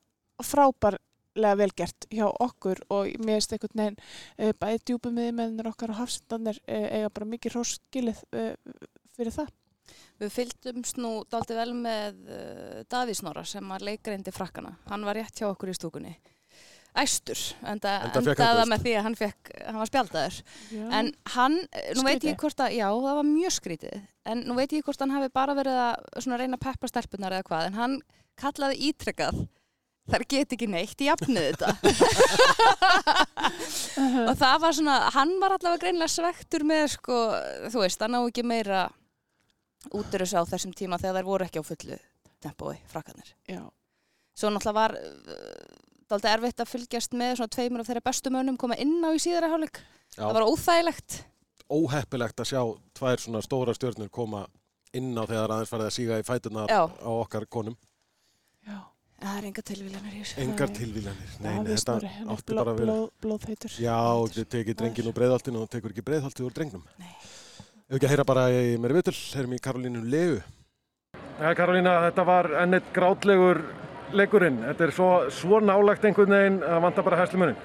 frábærlega 0.43 1.01
vel 1.35 1.71
gert 1.75 2.07
hjá 2.13 2.27
okkur 2.29 2.83
og 2.93 3.09
mér 3.23 3.39
veist 3.39 3.55
einhvern 3.55 3.81
veginn 3.81 3.99
uh, 3.99 4.53
bæði 4.59 4.83
djúpum 4.85 5.17
viðmennir 5.17 5.71
okkar 5.71 5.93
og 5.95 6.01
hafsendanir 6.03 6.61
uh, 6.67 6.87
eiga 6.99 7.13
bara 7.13 7.31
mikið 7.33 7.57
hróskilið 7.57 8.23
uh, 8.33 8.53
fyrir 9.17 9.35
það 9.35 9.51
Við 10.21 10.29
fylgdumst 10.31 10.99
nú 11.01 11.09
dálítið 11.27 11.57
vel 11.59 11.71
með 11.75 12.19
uh, 12.29 12.83
Davís 12.91 13.19
Snorra 13.19 13.43
sem 13.47 13.65
var 13.67 13.83
leikreindi 13.83 14.31
frakkana. 14.31 14.75
Hann 14.87 15.03
var 15.07 15.17
rétt 15.17 15.41
hjá 15.41 15.49
okkur 15.49 15.73
í 15.73 15.75
stúkunni. 15.75 16.13
Æstur, 16.93 17.39
enda, 17.65 17.95
Enda 18.05 18.21
fékk 18.21 18.37
hann 18.37 18.51
endaða 18.51 18.65
með 18.69 18.83
því 18.85 18.91
að 18.93 19.05
hann, 19.07 19.15
fekk, 19.17 19.49
hann 19.65 19.79
var 19.81 19.89
spjaldaður. 19.89 20.35
Já. 20.69 20.83
En 20.99 21.07
hann, 21.33 21.55
nú 21.97 22.03
veit 22.05 22.27
ég 22.27 22.37
hvort 22.37 22.61
að, 22.61 22.75
já 22.77 22.85
það 22.85 23.17
var 23.17 23.25
mjög 23.31 23.55
skrítið, 23.55 24.03
en 24.29 24.43
nú 24.45 24.57
veit 24.59 24.75
ég 24.77 24.85
hvort 24.85 25.01
hann 25.01 25.15
hafi 25.15 25.31
bara 25.33 25.55
verið 25.57 25.79
að 25.87 26.03
svona 26.19 26.37
reyna 26.37 26.59
að 26.59 26.65
peppa 26.67 26.91
stelpunar 26.91 27.33
eða 27.33 27.47
hvað, 27.47 27.65
en 27.71 27.79
hann 27.79 27.95
kallaði 28.43 28.91
ítrekkað, 28.91 29.41
þær 30.11 30.25
get 30.33 30.55
ekki 30.55 30.67
neitt, 30.67 30.99
jafnið 30.99 31.51
þetta. 31.51 31.69
og 34.29 34.33
það 34.39 34.57
var 34.65 34.75
svona, 34.79 34.97
hann 35.15 35.37
var 35.41 35.55
allavega 35.55 35.83
greinlega 35.85 36.11
svektur 36.11 36.65
með, 36.67 36.89
sko, 36.97 37.19
þú 37.71 37.85
veist, 37.85 38.03
hann 38.03 38.17
á 38.17 38.21
ekki 38.21 38.43
meira 38.47 38.87
út 39.91 40.09
úr 40.15 40.23
þessu 40.23 40.39
á 40.39 40.43
þessum 40.47 40.75
tíma 40.75 40.99
þegar 40.99 41.21
þær 41.21 41.29
voru 41.29 41.47
ekki 41.47 41.63
á 41.63 41.65
fullu 41.67 41.99
tempói, 42.43 42.75
frakkanir. 42.91 43.33
Já. 43.47 43.63
Svo 44.35 44.49
náttúrulega 44.51 44.75
var 44.75 44.95
uh, 44.97 45.83
dálítið 46.09 46.31
erfitt 46.33 46.63
að 46.63 46.71
fylgjast 46.71 47.15
með 47.17 47.35
svona 47.39 47.53
tveimur 47.55 47.83
af 47.83 47.89
þeirra 47.89 48.07
bestu 48.09 48.33
mönnum 48.33 48.57
koma 48.59 48.77
inn 48.81 48.97
á 49.05 49.09
í 49.13 49.21
síðara. 49.21 49.51
Já. 49.53 50.25
Það 50.25 50.35
var 50.39 50.47
óþægilegt. 50.49 51.19
Óheppilegt 51.73 52.43
að 52.43 52.49
sjá 52.51 52.61
tvær 52.97 53.23
svona 53.23 53.43
stóra 53.45 53.75
stjörnur 53.77 54.11
koma 54.13 54.45
inn 54.93 55.13
á 55.15 55.23
þegar 55.23 55.55
aðeins 55.55 55.71
farið 55.71 55.89
að 55.89 55.95
síga 55.95 56.19
í 56.19 56.27
fætunar 56.27 56.73
á 56.73 57.11
okkar 57.13 57.47
konum. 57.49 57.77
Já. 58.67 58.79
Það 59.23 59.35
er 59.39 59.45
enga 59.47 59.61
tilvílanir 59.63 60.15
þessu. 60.17 60.39
Engar 60.43 60.71
tilvílanir. 60.75 61.35
Nei, 61.39 61.53
nei, 61.53 61.67
þetta 61.69 61.93
átti 62.33 62.57
bara 62.57 62.73
að 62.73 62.79
vera. 62.81 62.87
blóð, 62.89 63.05
blóðheitur. 63.23 63.75
Já, 63.79 63.99
þú 64.35 64.43
tekið 64.51 64.75
drengin 64.81 65.07
úr 65.07 65.15
breiðholtinu 65.15 65.61
og 65.61 65.69
tekur 65.71 65.93
ekki 65.93 66.03
breiðholtið 66.09 66.47
úr 66.49 66.57
drengnum. 66.57 66.83
Nei. 66.99 67.13
Ef 67.87 67.95
ekki 67.95 68.09
að 68.09 68.13
heyra 68.13 68.25
bara 68.27 68.43
í 68.51 68.75
mér 68.83 68.95
vitul, 68.97 69.15
heyrum 69.37 69.55
í 69.55 69.61
Karolínu 69.63 70.03
Legu. 70.11 70.41
Já, 71.39 71.47
Karolína, 71.55 71.95
þetta 72.09 72.27
var 72.27 72.51
enn 72.65 72.75
eitt 72.75 72.91
grátlegur 72.95 73.63
leikurinn. 74.11 74.59
Þetta 74.67 74.87
er 74.89 74.93
svo, 74.99 75.09
svo 75.31 75.61
nálagt 75.63 76.03
einhvern 76.03 76.35
veginn 76.35 76.59
að 76.67 76.83
vanta 76.83 77.05
bara 77.07 77.23
hæslimunin. 77.23 77.63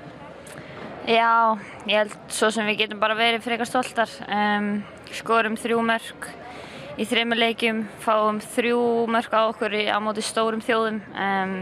Já, 1.08 1.58
ég 1.88 2.04
held 2.04 2.16
svo 2.38 2.52
sem 2.54 2.68
við 2.70 2.84
getum 2.84 3.02
bara 3.02 3.18
verið 3.18 3.42
frekar 3.42 3.66
stoltar. 3.66 4.14
Um, 4.30 4.76
skorum 5.10 5.58
þrjú 5.58 5.82
mörg 5.90 6.30
í 6.98 7.06
þreymur 7.06 7.38
leikjum, 7.38 7.82
fáum 8.02 8.40
þrjú 8.42 8.78
mörg 9.10 9.34
á 9.34 9.40
okkur 9.46 9.74
í, 9.78 9.84
á 9.86 9.98
móti 10.02 10.22
stórum 10.24 10.62
þjóðum. 10.64 10.98
Um, 11.14 11.52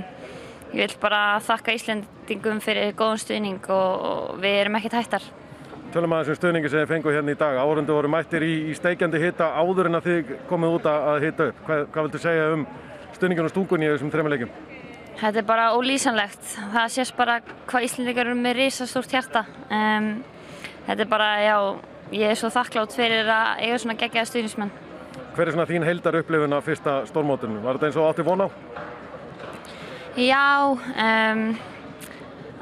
ég 0.73 0.87
vil 0.87 1.01
bara 1.03 1.39
þakka 1.45 1.75
Íslendingum 1.77 2.63
fyrir 2.65 2.95
góðan 2.97 3.21
stuðning 3.21 3.69
og, 3.69 4.07
og 4.11 4.39
við 4.41 4.63
erum 4.63 4.79
ekkert 4.81 4.97
hættar. 5.01 5.27
Tölum 5.95 6.13
aðeins 6.17 6.33
um 6.33 6.39
stuðningi 6.41 6.71
sem 6.73 6.83
þið 6.83 6.91
fengu 6.91 7.13
hérna 7.15 7.35
í 7.35 7.39
dag. 7.41 7.59
Áhundu 7.61 7.95
voru 7.97 8.11
mættir 8.13 8.45
í, 8.45 8.55
í 8.73 8.77
steikjandi 8.77 9.21
hita 9.23 9.53
áður 9.61 9.91
en 9.91 10.01
að 10.01 10.09
þið 10.09 10.33
komið 10.49 10.79
út 10.79 10.89
að, 10.91 11.11
að 11.13 11.27
hita 11.29 11.51
upp. 11.51 11.61
Hvað, 11.69 11.85
hvað 11.93 12.09
viltu 12.09 12.23
segja 12.25 12.49
um 12.55 12.65
stuðningin 13.17 13.49
og 13.49 13.53
stúkunni 13.53 13.89
í 13.89 13.93
þessum 13.93 14.15
þreymur 14.15 14.35
leikjum? 14.35 14.57
Þetta 15.17 15.41
er 15.41 15.47
bara 15.49 15.69
ólýsanlegt. 15.77 16.49
Það 16.75 16.89
sést 16.97 17.17
bara 17.17 17.39
hvað 17.69 17.87
Íslendingar 17.87 18.29
eru 18.29 18.41
með 18.41 18.59
risastórt 18.63 19.13
hjarta. 19.13 19.47
Um, 19.69 20.11
þetta 20.89 21.07
er 21.07 21.13
bara, 21.13 21.31
já, 21.45 21.57
ég 22.17 22.35
er 22.35 22.41
svo 22.41 22.51
þakklátt 22.53 22.97
fyrir 22.97 23.31
að 23.33 23.63
eiga 23.65 23.79
svona 23.85 23.97
geggjaða 24.01 24.33
stuðnismenn. 24.33 24.75
Hver 25.37 25.51
er 25.51 25.53
svona 25.53 25.67
þín 25.69 25.85
heildar 25.85 26.17
upplifun 26.17 26.57
af 26.57 26.65
fyrsta 26.65 26.93
stórmótunum? 27.11 27.59
Var 27.61 27.77
þetta 27.77 27.89
eins 27.91 27.97
og 28.01 28.07
átti 28.09 28.25
vona 28.25 28.47
á? 28.49 28.51
Já, 30.17 30.73
um, 30.73 31.43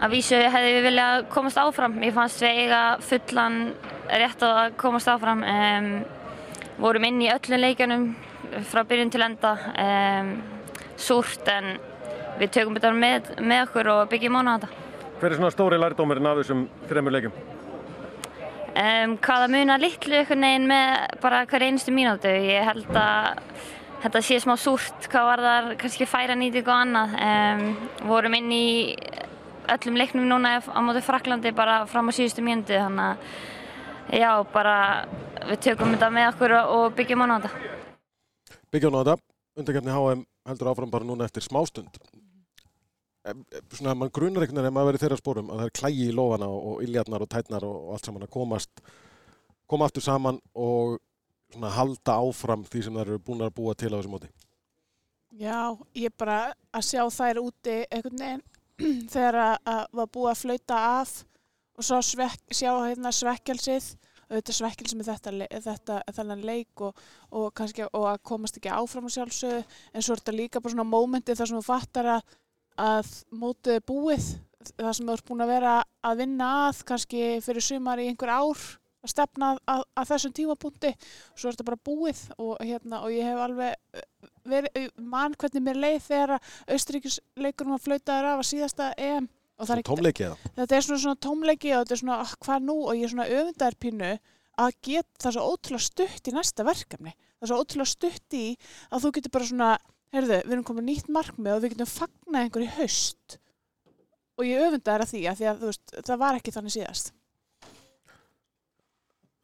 að 0.02 0.16
vísu 0.16 0.40
hefði 0.42 0.72
við 0.74 0.86
viljað 0.88 1.28
komast 1.30 1.60
áfram. 1.62 1.94
Ég 2.02 2.16
fannst 2.16 2.42
við 2.42 2.64
eiga 2.64 2.80
fullan 2.98 3.60
rétt 4.10 4.42
að 4.42 4.74
komast 4.82 5.12
áfram. 5.12 5.44
Um, 5.46 5.88
vorum 6.82 7.06
inn 7.06 7.22
í 7.22 7.30
öllum 7.30 7.62
leikjanum 7.62 8.08
frá 8.72 8.82
byrjun 8.90 9.14
til 9.14 9.22
enda. 9.22 9.54
Um, 9.78 10.34
súrt 10.98 11.46
en 11.54 11.76
við 12.40 12.56
tökum 12.58 12.74
þetta 12.74 12.90
með, 12.98 13.36
með 13.38 13.68
okkur 13.68 13.92
og 13.94 14.06
byggjum 14.10 14.40
ána 14.42 14.58
á 14.58 14.58
þetta. 14.64 14.86
Hver 15.20 15.30
er 15.30 15.38
svona 15.38 15.54
stóri 15.54 15.78
lærdómurinn 15.78 16.26
af 16.26 16.42
þessum 16.42 16.66
þreymur 16.90 17.20
leikjum? 17.20 17.38
Um, 18.74 19.12
hvaða 19.22 19.46
muna 19.52 19.76
litlu 19.78 20.16
einhvern 20.18 20.42
veginn 20.42 20.64
með 20.66 21.18
bara 21.22 21.44
hver 21.46 21.62
einustu 21.62 21.92
mínútu. 21.94 22.26
Ég 22.26 22.64
held 22.66 22.88
að 22.98 23.42
þetta 24.02 24.22
sé 24.26 24.38
smá 24.42 24.56
súrt 24.58 25.06
hvað 25.12 25.28
var 25.28 25.42
þar 25.44 25.68
kannski 25.78 26.08
færa 26.10 26.34
nýting 26.38 26.66
og 26.66 26.74
annað. 26.80 27.14
Um, 27.28 27.62
vorum 28.10 28.34
inn 28.40 28.50
í 28.50 28.66
öllum 29.70 29.98
leiknum 30.00 30.26
núna 30.28 30.56
á 30.58 30.80
móti 30.82 31.04
Fraklandi 31.06 31.54
bara 31.54 31.84
fram 31.86 32.10
á 32.10 32.12
síðustu 32.16 32.42
mínútu 32.44 32.74
þannig 32.74 33.14
að 34.10 34.18
já, 34.20 34.30
bara 34.52 34.76
við 35.46 35.62
tökum 35.68 35.94
þetta 35.94 36.10
með 36.12 36.28
okkur 36.32 36.56
og 36.64 36.98
byggjum 36.98 37.24
á 37.24 37.26
þetta. 37.36 37.52
Byggjum 38.74 38.98
á 38.98 39.00
þetta. 39.00 39.16
Undarkefni 39.54 39.94
HM 39.94 40.26
heldur 40.50 40.72
áfram 40.74 40.90
bara 40.90 41.06
núna 41.06 41.30
eftir 41.30 41.46
smástund. 41.46 42.02
Svona, 43.24 43.94
mann 43.96 44.12
grunar 44.12 44.44
einhvern 44.44 44.60
veginn 44.60 44.68
ef 44.68 44.74
maður 44.76 44.90
verið 44.90 45.04
þeirra 45.04 45.20
spórum 45.20 45.50
að 45.50 45.60
það 45.60 45.70
er 45.70 45.74
klægi 45.78 46.06
í 46.10 46.14
lofana 46.14 46.48
og 46.52 46.82
illjarnar 46.84 47.24
og 47.24 47.30
tætnar 47.32 47.64
og, 47.64 47.76
allt 47.94 48.08
saman 48.08 48.26
að 48.26 48.32
komast 48.34 48.82
koma 49.70 49.88
aftur 49.88 50.04
saman 50.04 50.40
og 50.54 50.98
svona 51.54 51.70
halda 51.72 52.18
áfram 52.20 52.66
því 52.68 52.82
sem 52.84 52.98
það 52.98 53.06
eru 53.06 53.22
búin 53.24 53.46
að 53.46 53.54
búa 53.56 53.74
til 53.78 53.92
á 53.92 53.96
þessu 53.96 54.12
móti. 54.12 54.28
Já, 55.34 55.72
ég 55.98 56.12
bara 56.18 56.38
að 56.74 56.88
sjá 56.90 57.02
þær 57.10 57.40
úti 57.42 57.78
einhvern 57.88 58.20
veginn 58.20 58.44
þegar 59.14 59.40
að, 59.40 59.54
að 59.72 59.84
var 60.00 60.10
búið 60.16 60.32
að 60.32 60.42
flauta 60.42 60.80
af 61.00 61.14
og 61.74 61.86
svo 61.88 62.00
svek, 62.04 62.42
sjá 62.54 62.70
hérna 62.84 63.10
svekkelsið 63.14 63.94
auðvitað 64.28 64.56
svekkelsið 64.58 64.98
með 64.98 65.10
þetta, 65.10 65.32
þetta 65.64 66.14
þennan 66.16 66.44
leik 66.46 66.82
og, 66.84 67.02
og 67.34 67.50
kannski 67.56 67.84
og 67.86 68.06
að 68.08 68.22
komast 68.30 68.58
ekki 68.58 68.72
áfram 68.72 69.08
á 69.10 69.14
sjálfsögðu 69.16 69.60
en 69.60 70.04
svo 70.04 70.14
er 70.14 70.22
þetta 70.22 70.36
líka 70.36 70.62
bara 70.62 70.74
svona 70.74 70.88
mómenti 70.88 71.36
þar 71.36 71.50
sem 71.50 71.58
þú 71.58 71.66
fattar 71.66 72.10
að, 72.16 72.36
að 72.80 73.10
mótið 73.30 73.78
er 73.78 73.86
búið 73.86 74.30
það 74.72 74.94
sem 74.96 75.08
þú 75.08 75.14
ert 75.14 75.28
búin 75.28 75.44
að 75.44 75.52
vera 75.52 75.74
að 76.04 76.22
vinna 76.22 76.48
að 76.68 76.80
kannski 76.88 77.22
fyrir 77.44 77.64
sumar 77.64 78.00
í 78.00 78.08
einhver 78.08 78.32
ár 78.32 78.64
að 79.04 79.12
stefna 79.12 79.50
að, 79.68 79.82
að 80.00 80.10
þessum 80.10 80.34
tímapunkti. 80.38 80.92
Svo 81.36 81.48
er 81.48 81.56
þetta 81.56 81.66
bara 81.68 81.82
búið 81.84 82.20
og, 82.38 82.52
hérna, 82.64 83.02
og 83.04 83.12
ég 83.12 83.28
hef 83.28 83.42
alveg 83.44 84.04
verið, 84.48 84.90
mann 84.96 85.36
hvernig 85.40 85.64
mér 85.64 85.80
leið 85.82 85.98
þegar 86.06 86.36
Austuríkisleikunum 86.72 87.76
að 87.76 87.84
flautaður 87.88 88.30
af 88.30 88.44
að 88.44 88.48
síðasta 88.50 88.92
EM. 88.96 89.28
Svona 89.54 89.86
tómleiki 89.86 90.24
eða? 90.26 90.52
Þetta 90.56 90.76
er 90.76 90.86
svona, 90.86 91.02
svona 91.04 91.20
tómleiki 91.22 91.74
og 91.76 91.84
þetta 91.84 91.94
er 91.94 92.00
svona 92.00 92.16
hvað 92.46 92.64
nú? 92.64 92.78
Og 92.88 92.96
ég 92.96 93.06
er 93.06 93.12
svona 93.12 93.28
öfundar 93.30 93.76
pínu 93.80 94.14
að 94.64 94.76
geta 94.86 95.24
það 95.24 95.36
svo 95.36 95.44
ótrúlega 95.52 95.84
stutt 95.84 96.30
í 96.30 96.34
næsta 96.34 96.66
verkefni. 96.66 97.14
Það 97.14 97.46
er 97.46 97.50
svo 97.52 97.60
ótrúlega 97.62 97.92
stutt 97.92 98.36
í 98.38 98.44
að 98.90 99.04
þú 99.04 99.12
getur 99.18 99.34
bara 99.34 99.48
svona, 99.50 99.70
heyrðu, 100.14 100.40
við 100.44 100.54
erum 100.56 100.66
komið 100.66 100.88
nýtt 100.88 101.10
markmið 101.12 101.56
og 101.56 101.64
við 101.64 101.74
getum 101.74 101.90
fagnað 101.90 102.46
einhver 102.46 102.64
í 102.64 102.70
haust. 102.78 103.38
Og 104.34 104.48
ég 104.48 104.64
öfundar 104.66 105.04
að 105.04 105.12
því 105.12 105.22
að 105.30 105.40
því 105.40 105.50
að 105.50 105.60
þú 105.60 105.70
veist, 105.70 105.94
það 106.08 106.22
var 106.24 106.38
ekki 106.38 106.54
þannig 106.54 106.74
síðast. 106.74 107.12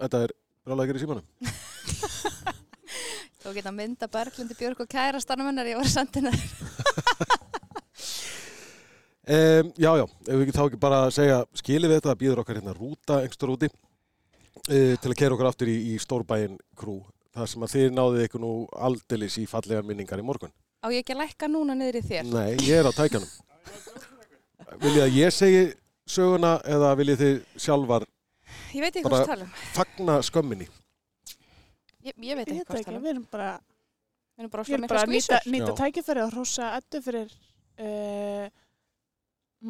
Þetta 0.00 0.22
er 0.24 0.30
í 0.96 1.02
símanum. 1.02 1.26
Þú 3.40 3.54
geta 3.56 3.70
mynda 3.72 4.06
Berglindi 4.12 4.54
Björk 4.58 4.82
og 4.84 4.88
kæra 4.90 5.20
stannumennar 5.22 5.68
ég 5.70 5.78
var 5.80 5.88
sendina 5.88 6.28
um, 9.24 9.70
Já, 9.80 9.90
já, 9.96 10.04
ef 10.04 10.34
við 10.34 10.42
ekki 10.44 10.56
þá 10.58 10.64
ekki 10.66 10.80
bara 10.82 10.98
að 11.06 11.14
segja 11.16 11.38
skilið 11.56 11.88
við 11.88 11.96
þetta, 11.96 12.10
það 12.10 12.20
býður 12.20 12.42
okkar 12.42 12.60
hérna 12.60 12.74
rúta 12.76 13.22
engstur 13.24 13.54
úti 13.54 13.70
uh, 13.70 14.92
til 15.00 15.08
að 15.08 15.16
kera 15.22 15.36
okkur 15.36 15.48
aftur 15.48 15.72
í, 15.72 15.78
í 15.88 15.96
stórbæin 16.02 16.58
krú 16.76 16.98
þar 17.34 17.50
sem 17.52 17.64
að 17.64 17.74
þið 17.74 17.92
náðið 17.96 18.24
ykkur 18.26 18.42
nú 18.42 18.52
aldelis 18.88 19.38
í 19.40 19.46
fallega 19.50 19.84
minningar 19.86 20.22
í 20.22 20.26
morgun? 20.26 20.52
Á 20.80 20.86
ég 20.90 21.02
ekki 21.02 21.14
að 21.14 21.22
lækka 21.22 21.48
núna 21.50 21.76
niður 21.76 22.00
í 22.00 22.04
þér? 22.08 22.28
Nei, 22.32 22.56
ég 22.66 22.80
er 22.80 22.88
á 22.88 22.92
tækjanum 22.96 23.30
Viljið 24.80 25.02
að 25.04 25.16
ég 25.18 25.34
segi 25.34 25.64
söguna 26.08 26.54
eða 26.64 26.92
viljið 26.98 27.22
þið 27.24 27.60
sjálfar 27.66 28.06
Ég 28.74 28.84
veit 28.84 28.94
ekki 28.94 29.04
hvað 29.06 29.18
það 29.18 29.32
tala 29.32 29.46
um. 29.46 29.58
fagna 29.74 30.16
skömminni? 30.26 30.68
Ég, 32.06 32.14
ég 32.14 32.38
veit 32.38 32.46
ekki 32.48 32.64
hvað 32.64 32.86
það 32.86 32.96
um. 32.96 33.04
við 33.04 33.12
erum 33.14 33.26
bara 33.30 33.50
Við 33.60 34.44
erum 34.44 34.54
bara 34.54 34.64
Ég 34.64 34.70
svo 34.70 34.78
er 34.78 34.84
mikla 34.84 34.94
bara 34.94 35.04
að 35.04 35.14
nýta, 35.14 35.40
nýta 35.52 35.76
tækifæri 35.82 36.24
og 36.24 36.32
hrósa 36.34 36.70
eddu 36.78 37.02
fyrir 37.04 37.34
uh, 37.84 38.46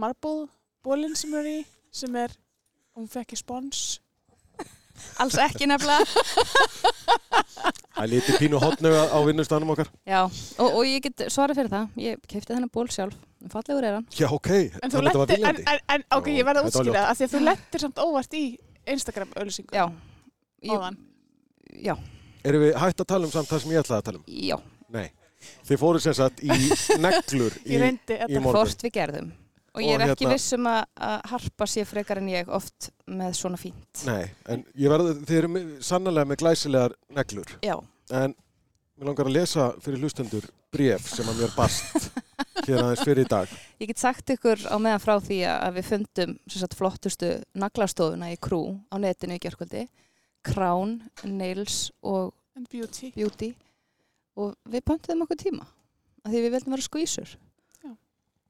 marbúðbólinn 0.04 1.18
sem 1.18 1.34
er 1.40 1.50
í 1.50 1.58
sem 1.90 2.14
er, 2.22 2.30
hún 2.94 3.10
fekk 3.10 3.34
í 3.34 3.40
spons 3.40 3.98
Alls 5.20 5.36
ekki 5.44 5.66
nefnilega. 5.70 6.04
Það 8.00 8.04
er 8.06 8.10
lítið 8.14 8.36
pínu 8.40 8.60
hotnuga 8.62 9.00
á 9.12 9.18
vinnustanum 9.26 9.72
okkar. 9.74 9.88
Já, 10.08 10.20
og, 10.24 10.68
og 10.78 10.84
ég 10.88 11.02
get 11.04 11.24
svarað 11.32 11.58
fyrir 11.60 11.72
það. 11.74 11.88
Ég 12.00 12.22
kefti 12.30 12.54
þennan 12.54 12.70
ból 12.72 12.86
sjálf. 12.92 13.16
Fallegur 13.52 13.84
er 13.88 13.96
hann. 13.98 14.06
Já, 14.16 14.26
ok, 14.32 14.48
En 14.80 14.92
þannig 14.92 15.10
þetta 15.10 15.20
var 15.22 15.30
viljandi. 15.34 15.64
en, 15.74 15.82
en 15.96 16.04
ok, 16.16 16.30
ég 16.36 16.46
verði 16.48 16.62
að 16.62 16.70
útskýra 16.70 17.04
það 17.06 17.18
því 17.20 17.26
að 17.28 17.34
þú 17.34 17.40
lettir 17.48 17.84
samt 17.84 18.02
óvart 18.04 18.36
í 18.36 18.42
Instagram 18.94 19.30
auðlýsingu 19.36 19.76
Já. 19.76 19.84
Ég, 20.70 20.98
Já, 21.84 21.94
Erum 22.44 22.64
við 22.64 22.76
hægt 22.80 23.00
að 23.04 23.08
tala 23.12 23.28
um 23.28 23.32
samt 23.34 23.48
það 23.52 23.62
sem 23.64 23.72
ég 23.74 23.82
ætlaði 23.84 24.00
að 24.00 24.06
tala 24.10 24.20
um? 24.20 24.24
já, 24.48 24.56
Nei. 24.96 25.08
Þið 25.68 25.80
fóru 25.80 26.00
sem 26.04 26.16
sagt 26.16 26.40
í 26.44 26.50
neglur 27.04 27.54
í, 27.64 27.74
Ég 27.74 27.80
reyndi 27.84 28.16
í 28.16 28.18
þetta. 28.20 28.40
morgun. 28.44 28.56
Hvort 28.60 28.84
við 28.84 28.94
gerðum 28.96 29.30
Og 29.74 29.82
ég 29.84 29.94
Og 29.94 30.00
er 30.02 30.10
ekki 30.10 30.26
hérna- 30.26 30.34
viss 30.34 30.52
um 30.56 30.66
að, 30.66 30.80
að 30.98 31.20
harpa 31.30 31.66
sé 31.70 31.84
frekar 31.86 32.18
en 32.18 32.28
ég 32.32 32.48
oft 32.50 32.90
með 33.06 33.36
svona 33.38 33.58
fínt. 33.60 34.04
Nei, 34.08 34.24
en 34.50 34.64
ég 34.74 34.90
verði, 34.90 35.12
þið 35.28 35.38
eru 35.38 35.64
sannarlega 35.86 36.26
með 36.32 36.40
glæsilegar 36.42 36.96
neglur. 37.14 37.52
Já, 37.62 37.76
En 38.10 38.34
mér 38.98 39.06
langar 39.06 39.28
að 39.30 39.36
lesa 39.36 39.68
fyrir 39.80 40.02
hlustendur 40.02 40.48
bref 40.74 41.06
sem 41.14 41.28
að 41.30 41.38
mér 41.44 41.52
barst 41.54 42.08
hér 42.66 42.80
aðeins 42.82 43.04
fyrir 43.06 43.22
í 43.22 43.28
dag. 43.30 43.52
Ég 43.78 43.92
get 43.92 44.02
sagt 44.02 44.32
ykkur 44.34 44.64
á 44.66 44.74
meðan 44.82 45.00
frá 45.04 45.14
því 45.22 45.38
að 45.46 45.78
við 45.78 45.86
fundum 45.92 46.34
sem 46.50 46.60
sagt, 46.64 46.74
flottustu 46.78 47.30
naglastofuna 47.54 48.32
í 48.34 48.36
krú 48.42 48.64
á 48.90 48.98
netinu 48.98 49.38
í 49.38 49.42
gerkvöldi 49.42 49.86
Crown, 50.42 50.98
Nails 51.24 51.90
og 52.02 52.32
beauty. 52.72 53.12
Beauty. 53.14 53.52
Og 54.40 54.54
við 54.72 54.82
pöntuðum 54.90 55.22
okkur 55.26 55.38
tíma 55.38 55.66
af 56.24 56.32
því 56.32 56.42
við 56.44 56.54
vildum 56.56 56.74
vera 56.74 56.84
skvísur 56.86 57.36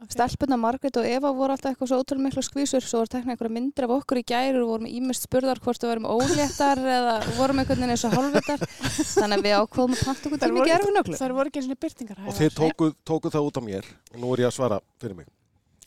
okay. 0.00 0.14
Stelpuna 0.14 0.57
Margrét 0.61 0.97
og 1.00 1.07
Eva 1.09 1.33
voru 1.37 1.54
alltaf 1.54 1.73
eitthvað 1.73 1.90
svo 1.90 1.99
ótrúlega 2.00 2.26
miklu 2.28 2.45
skvísur 2.45 2.85
svo 2.85 3.02
voru 3.02 3.12
teknað 3.12 3.35
einhverja 3.35 3.54
myndir 3.57 3.87
af 3.87 3.95
okkur 3.99 4.21
í 4.21 4.25
gæri 4.26 4.61
og 4.61 4.71
vorum 4.73 4.88
ímest 4.90 5.26
spurðar 5.26 5.61
hvort 5.62 5.85
við 5.85 5.92
vorum 5.92 6.09
óléttar 6.11 6.80
eða 6.99 7.16
vorum 7.37 7.62
einhvern 7.62 7.85
veginn 7.85 7.95
eins 7.97 8.07
og 8.09 8.16
hálfvitar 8.16 8.64
þannig 8.64 9.37
að 9.37 9.45
við 9.49 9.59
ákváðum 9.61 9.97
að 9.97 10.04
panta 10.07 10.30
okkur 10.30 10.42
tíma 10.45 10.50
í 10.50 10.61
voru- 10.61 10.71
gerfinöglu 10.73 11.21
Það 11.21 11.37
voru 11.40 11.52
ekki 11.52 11.62
eins 11.62 11.71
og 11.71 11.83
byrtingar 11.85 12.25
og 12.25 12.38
þið 12.38 12.57
tókuð 12.61 12.97
tóku 13.11 13.35
það 13.35 13.50
út 13.50 13.61
á 13.61 13.62
mér 13.69 13.90
og 14.14 14.23
nú 14.23 14.33
er 14.35 14.45
ég 14.45 14.50
að 14.50 14.57
svara 14.57 14.80
fyrir 15.00 15.19
mig. 15.21 15.28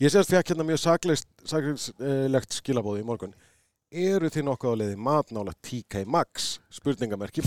Ég 0.02 0.10
sést 0.10 0.30
fekk 0.30 0.50
hérna 0.50 0.66
mjög 0.66 0.80
saklegt 0.82 2.56
skilabóði 2.56 3.04
í 3.04 3.06
morgun. 3.06 3.34
Eru 3.94 4.26
þið 4.26 4.46
nokkuð 4.48 4.74
á 4.74 4.80
leiði 4.80 4.96
matnála 4.98 5.54
TK 5.62 6.02
Max 6.10 6.58
spurningamerki 6.74 7.44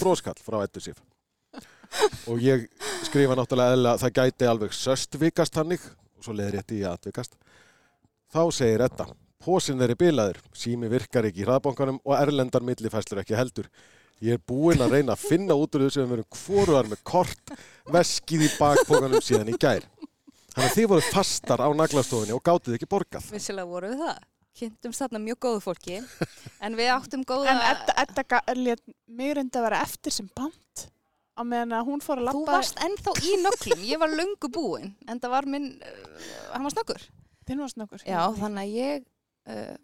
Sif. 0.80 1.02
Og 2.28 2.40
ég 2.44 2.68
skrifa 3.08 3.36
náttúrulega 3.36 3.76
eðla 3.76 3.94
að 3.96 4.02
það 4.04 4.16
gæti 4.20 4.48
alveg 4.48 4.74
söstvikast 4.76 5.60
hannig 5.60 5.84
og 6.18 6.26
svo 6.28 6.34
leiðir 6.38 6.60
ég 6.62 6.76
í 6.78 6.82
að 6.84 6.98
atvikast 6.98 7.38
þá 8.34 8.42
segir 8.52 8.84
Edda 8.88 9.08
Pósinn 9.48 9.80
er 9.86 9.92
í 9.94 9.96
bilaður, 9.96 10.40
sími 10.58 10.90
virkar 10.90 11.28
ekki 11.30 11.44
í 11.44 11.46
hraðbankanum 11.46 12.00
og 12.04 12.14
erlendar 12.18 12.64
millifæslur 12.66 13.20
ekki 13.22 13.36
heldur. 13.38 13.68
Ég 14.20 14.34
er 14.34 14.42
búinn 14.50 14.82
að 14.82 14.96
reyna 14.98 15.14
að 15.14 15.22
finna 15.30 15.54
út 15.54 15.78
úr 15.78 15.84
þessu 15.86 16.02
að 16.02 16.08
við 16.10 16.16
erum 16.18 16.40
hvoruðar 16.40 16.90
með 16.90 17.04
kort 17.06 17.54
veskið 17.94 18.48
í 18.48 18.50
bakpókanum 18.58 19.22
síðan 19.22 19.52
í 19.54 19.60
gær. 19.62 19.86
Þannig 20.56 20.66
að 20.66 20.74
þið 20.80 20.90
voru 20.90 21.06
fastar 21.14 21.62
á 21.62 21.70
naglastofunni 21.70 22.34
og 22.34 22.42
gátuð 22.50 22.80
ekki 22.80 22.90
borgað. 22.90 23.30
Vissilega 23.30 23.70
voru 23.70 23.94
við 23.94 24.02
það. 24.08 24.20
Kynntumst 24.58 25.04
þarna 25.06 25.22
mjög 25.22 25.40
góðu 25.46 25.62
fólki 25.68 26.00
en 26.66 26.80
við 26.82 26.90
áttum 26.98 27.24
góða 27.30 27.54
En 27.54 27.62
Edda, 27.70 27.94
Edda 28.08 28.24
ga- 28.34 28.56
lét 28.58 28.82
mig 29.06 29.36
reynda 29.38 29.62
að 29.62 29.68
vera 29.70 29.84
eftir 29.86 30.18
sem 30.18 30.32
band 30.34 30.88
á 31.38 31.42
meðan 31.46 31.76
að 31.78 31.90
hún 31.92 32.02
fór 32.04 32.22
að 32.22 32.30
Þú 32.32 32.42
labba 32.42 32.56
varst 32.58 32.80
ennþá 32.84 33.14
í 33.22 33.36
nöglum, 33.44 33.84
ég 33.88 34.02
var 34.02 34.16
löngu 34.20 34.50
búinn 34.54 34.94
en 35.08 35.22
það 35.22 35.34
var 35.36 35.50
minn, 35.54 35.68
uh, 35.78 36.24
hann 36.54 36.66
var 36.66 36.74
snöggur. 36.76 37.06
Þinn 37.48 37.62
var 37.64 37.74
snöggur. 37.74 38.06
Já, 38.08 38.22
þannig 38.40 38.64
að 38.64 38.74
ég 38.78 39.06
uh, 39.54 39.76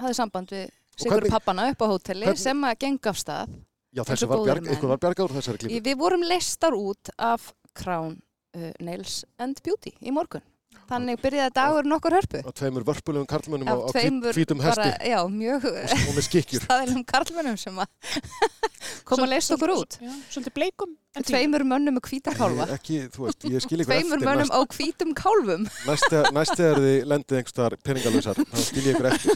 hafði 0.00 0.20
samband 0.20 0.54
við 0.54 0.70
Sigur 1.00 1.26
pappana 1.32 1.70
upp 1.72 1.82
á 1.82 1.86
hóteli 1.88 2.26
hvernig- 2.28 2.42
sem 2.42 2.64
að 2.66 2.78
genga 2.84 3.12
af 3.12 3.20
stað. 3.20 3.52
Já, 3.90 4.02
þessu 4.06 4.28
var 4.30 4.44
bjarg, 4.46 4.82
var 4.86 5.00
bjargað 5.02 5.26
úr 5.26 5.36
þessari 5.38 5.60
klípu. 5.64 5.84
Við 5.88 5.96
vorum 5.98 6.22
leistar 6.22 6.76
út 6.78 7.10
af 7.18 7.50
Crown 7.74 8.18
uh, 8.54 8.70
Nails 8.78 9.24
and 9.38 9.58
Beauty 9.64 9.92
í 10.00 10.12
morgun 10.14 10.44
Þannig 10.90 11.20
byrjaði 11.22 11.52
dagur 11.54 11.86
nokkur 11.86 12.14
hörpu. 12.18 12.40
Á 12.42 12.50
tveimur 12.50 12.82
vörpulegum 12.86 13.26
karlmönnum 13.30 13.68
á, 13.70 13.74
á 13.78 13.78
hvít- 13.78 13.94
tveimur 13.94 14.34
hvítum 14.34 14.62
hesti. 14.64 14.88
bara, 14.90 15.06
já, 15.06 15.20
mjög 15.30 15.66
og, 15.70 15.76
og 16.10 16.16
staðilum 16.64 17.04
karlmönnum 17.06 17.58
sem 17.62 17.78
að 17.78 17.86
koma 19.10 19.26
að 19.28 19.32
leist 19.36 19.54
okkur 19.54 19.72
út. 19.76 19.98
Já, 20.02 20.10
svolítið 20.34 20.54
bleikum. 20.58 20.96
Tveimur 21.26 21.62
mönnum 21.66 21.94
með 21.98 22.08
hvíta 22.10 22.34
kálfa. 22.34 22.66
Ég, 22.66 22.74
ekki, 22.78 22.98
þú 23.14 23.26
veist, 23.28 23.46
ég 23.50 23.62
skil 23.62 23.80
ykkur 23.84 23.92
Tveimur 23.92 24.18
eftir. 24.18 24.26
mönnum 24.26 24.50
næst, 24.50 24.54
á 24.54 24.60
hvítum 24.74 25.14
kálfum. 25.18 25.64
næst, 25.90 26.58
þegar 26.58 26.82
þið 26.86 27.08
lendið 27.14 27.38
einhverstaðar 27.40 27.78
peningalösar, 27.86 28.42
þá 28.42 28.60
skil 28.66 28.84
ég 28.86 28.92
ykkur 28.94 29.10
eftir. 29.10 29.32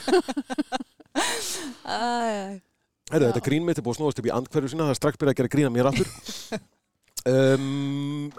Já. 3.15 3.27
þetta 3.31 3.43
grín 3.47 3.67
mitt 3.67 3.79
er 3.79 3.85
búið 3.87 3.95
að 3.95 4.01
snúast 4.03 4.23
upp 4.23 4.27
í 4.31 4.33
andhverju 4.35 4.71
sína, 4.75 4.87
það 4.89 4.95
er 4.95 4.99
strax 4.99 5.21
byrjað 5.21 5.35
að 5.35 5.41
gera 5.43 5.53
grína 5.55 5.73
mér 5.75 5.91
aftur. 5.91 6.09
um, 7.31 8.31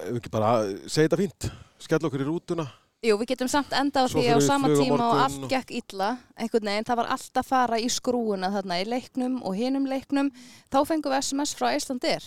segja 0.88 1.06
þetta 1.06 1.20
fínt, 1.22 1.48
skella 1.86 2.10
okkur 2.10 2.24
í 2.26 2.28
rútuna. 2.28 2.66
Jú, 3.04 3.18
við 3.20 3.28
getum 3.34 3.50
samt 3.52 3.74
enda 3.76 4.02
á 4.02 4.10
Svo 4.10 4.22
því 4.24 4.32
á 4.34 4.40
sama 4.42 4.68
tíma 4.72 4.96
og 5.12 5.20
allt 5.26 5.44
og- 5.44 5.50
gekk 5.52 5.72
illa 5.72 6.18
einhvern 6.40 6.64
veginn, 6.66 6.86
það 6.88 6.96
var 6.96 7.06
allt 7.14 7.34
að 7.38 7.46
fara 7.46 7.78
í 7.78 7.90
skrúuna 7.92 8.50
þarna 8.54 8.80
í 8.82 8.86
leiknum 8.88 9.42
og 9.44 9.56
hinum 9.56 9.86
leiknum. 9.86 10.32
Þá 10.72 10.80
fengum 10.88 11.12
við 11.12 11.22
SMS 11.22 11.54
frá 11.54 11.76
Íslandir 11.76 12.24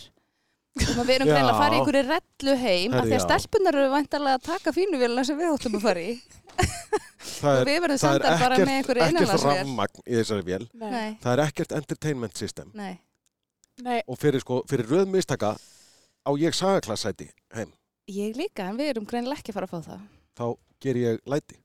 að 0.79 1.07
við 1.09 1.15
erum 1.17 1.29
greinlega 1.33 1.51
að 1.51 1.59
fara 1.59 1.75
í 1.75 1.79
einhverju 1.81 2.03
rellu 2.07 2.57
heim 2.61 2.93
af 2.93 3.01
Herri, 3.01 3.11
því 3.11 3.17
að 3.19 3.25
stelpunar 3.27 3.75
eru 3.75 3.91
vantarlega 3.91 4.39
að 4.39 4.45
taka 4.47 4.73
fínuvélina 4.77 5.25
sem 5.27 5.39
við 5.39 5.51
óttum 5.57 5.75
að 5.75 5.83
fara 5.83 6.01
í. 6.01 6.13
Það 6.59 7.49
og 7.51 7.59
er, 7.59 7.65
við 7.67 7.81
verðum 7.83 7.95
er 7.95 7.99
sendar 7.99 8.39
bara 8.39 8.57
með 8.59 8.69
einhverju 8.77 9.03
ekkert 9.03 9.17
innanlandsvél. 9.17 9.57
rammagn 9.59 10.03
í 10.07 10.15
þessari 10.21 10.45
vél. 10.47 10.69
Nei, 10.75 10.91
Nei, 10.91 11.19
Það 11.23 11.33
er 11.33 11.43
ekkert 11.47 11.73
entertainment 11.73 12.37
system. 12.37 12.71
nei, 12.75 13.01
nei, 13.83 14.03
Og 14.07 14.19
fyrir, 14.19 14.41
sko, 14.41 14.63
fyrir 14.71 14.87
röð 14.87 15.09
mistaka 15.11 15.57
á 15.59 16.31
ég 16.39 16.55
sagaklassæti 16.55 17.31
heim. 17.55 17.73
ég 18.09 18.37
líka 18.37 18.69
en 18.71 18.77
við 18.79 18.91
erum 18.95 19.07
greinlega 19.07 19.39
ekki 19.43 19.51
að 19.51 19.55
fara 19.59 19.67
að 19.67 19.71
fá 19.71 19.83
það 19.91 20.01
Þá 20.39 20.47
ger 20.85 21.01
ég 21.01 21.23
læti. 21.27 21.59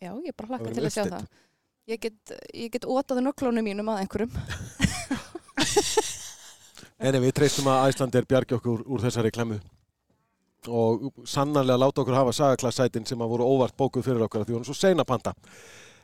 Já, 0.00 0.14
ég 0.14 0.30
er 0.30 0.36
bara 0.38 0.54
hlakka 0.54 0.72
til 0.72 0.86
að 0.86 0.94
sjá 0.94 1.04
það 1.04 1.24
Ég 1.90 1.98
get, 2.00 2.32
ég 2.54 2.70
get 2.72 2.86
ótaði 2.86 3.24
nöklónum 3.24 3.66
mínum 3.66 3.88
að 3.90 4.04
einhverjum 4.04 4.32
En 7.00 7.18
við 7.24 7.34
treystum 7.36 7.68
að 7.72 7.90
Æslandi 7.90 8.20
er 8.20 8.28
bjargi 8.28 8.56
okkur 8.56 8.84
úr, 8.84 9.02
þessari 9.02 9.32
klemmu 9.34 9.58
og 10.68 11.24
sannarlega 11.24 11.80
láta 11.80 12.02
okkur 12.02 12.16
hafa 12.18 12.34
sagaklassætin 12.36 13.06
sem 13.08 13.20
að 13.24 13.30
voru 13.32 13.46
óvart 13.48 13.72
bókuð 13.80 14.04
fyrir 14.04 14.26
okkur 14.26 14.44
því 14.44 14.58
hún 14.58 14.64
er 14.64 14.68
svo 14.68 14.76
seina 14.76 15.06
panta. 15.08 15.32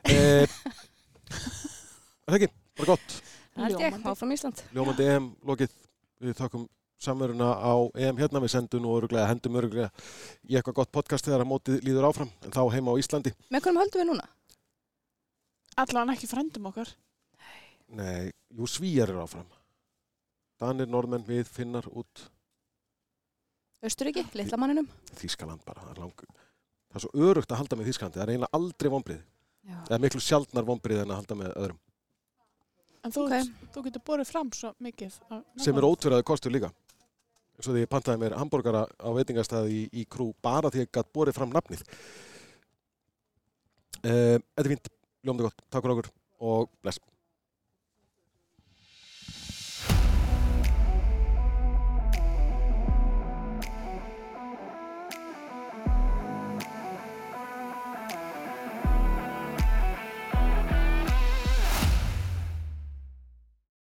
Eh, 0.09 0.49
er 2.25 2.30
það 2.30 2.38
ekki, 2.38 2.49
bara 2.80 2.89
gott. 2.95 3.19
Það 3.52 3.67
ég, 3.67 3.76
Ljómandi. 3.76 4.08
áfram 4.12 4.32
Ísland 4.32 4.62
Ljómandi 4.73 5.10
EM 5.12 5.26
lokið. 5.50 5.76
Við 6.25 6.39
þakkum 6.41 6.65
samveruna 7.02 7.50
á 7.61 7.75
EM 7.97 8.17
hérna. 8.21 8.41
Við 8.45 8.54
sendum 8.54 8.82
nú 8.82 8.95
öruglega, 8.97 9.28
hendum 9.30 9.59
öruglega 9.61 9.91
í 10.49 10.56
eitthvað 10.56 10.80
gott 10.80 10.93
podcast 10.93 11.28
þegar 11.28 11.45
að 11.45 11.50
mótið 11.52 11.85
líður 11.85 12.09
áfram. 12.11 12.30
En 12.45 12.54
þá 12.54 12.63
heima 12.73 12.95
á 12.97 13.00
Íslandi. 13.00 13.35
Með 13.50 13.67
hvernig 13.67 13.85
höldum 13.85 14.02
við 14.02 14.11
núna? 14.13 14.26
allan 15.76 16.13
ekki 16.15 16.28
frændum 16.30 16.71
okkar 16.71 16.89
Nei, 17.97 18.32
jú, 18.50 18.67
svíjar 18.67 19.13
eru 19.13 19.21
áfram. 19.23 19.47
Danir, 20.59 20.89
normenn, 20.91 21.23
við, 21.26 21.45
finnar 21.52 21.87
út 21.93 22.25
Östuríki, 23.87 24.25
litla 24.35 24.59
manninum 24.59 24.89
Þískaland 25.21 25.63
bara. 25.67 25.85
Það 25.85 25.93
er, 25.93 26.00
lang... 26.02 26.25
það 26.91 26.99
er 26.99 27.04
svo 27.04 27.26
örugt 27.28 27.52
að 27.52 27.61
halda 27.61 27.78
með 27.78 27.91
Þískalandi. 27.91 28.19
Það 28.19 28.25
er 28.25 28.32
eiginlega 28.32 28.59
aldrei 28.59 28.91
vonbrið. 28.97 29.21
Já. 29.67 29.76
Það 29.76 29.95
er 29.97 30.02
miklu 30.06 30.23
sjaldnar 30.25 30.67
vonbrið 30.67 31.02
en 31.02 31.13
að 31.13 31.21
halda 31.21 31.39
með 31.43 31.52
öðrum. 31.61 31.78
en 33.06 33.15
þú, 33.15 33.26
Ok. 33.28 33.52
þú 33.76 33.85
getur 33.87 34.04
borið 34.11 34.30
fram 34.32 34.50
svo 34.56 34.73
mikið 34.82 35.21
af 35.30 35.45
Sem 35.63 35.78
er 35.78 35.87
ótverðaði 35.87 36.26
kostur 36.26 36.56
líka. 36.56 36.73
Svo 37.60 37.73
því 37.73 37.86
ég 37.86 37.90
pantaði 37.92 38.21
mér 38.21 38.36
hambúrgara 38.36 38.84
á 38.84 39.08
veitingastæði 39.16 39.73
í, 39.73 39.82
í 40.02 40.06
krú 40.10 40.32
bara 40.45 40.71
því 40.73 40.84
ég 40.84 40.92
gætt 40.92 41.12
borið 41.16 41.38
fram 41.38 41.54
nafnið. 41.54 41.84
Uh, 44.04 44.36
þetta 44.36 44.64
er 44.66 44.73
fínt. 44.75 44.90
Ljómandi 45.25 45.49
gott. 45.49 45.62
Takk 45.71 45.82
fyrir 45.82 45.97
okkur 45.97 46.10
og 46.47 46.69
bless. 46.84 47.00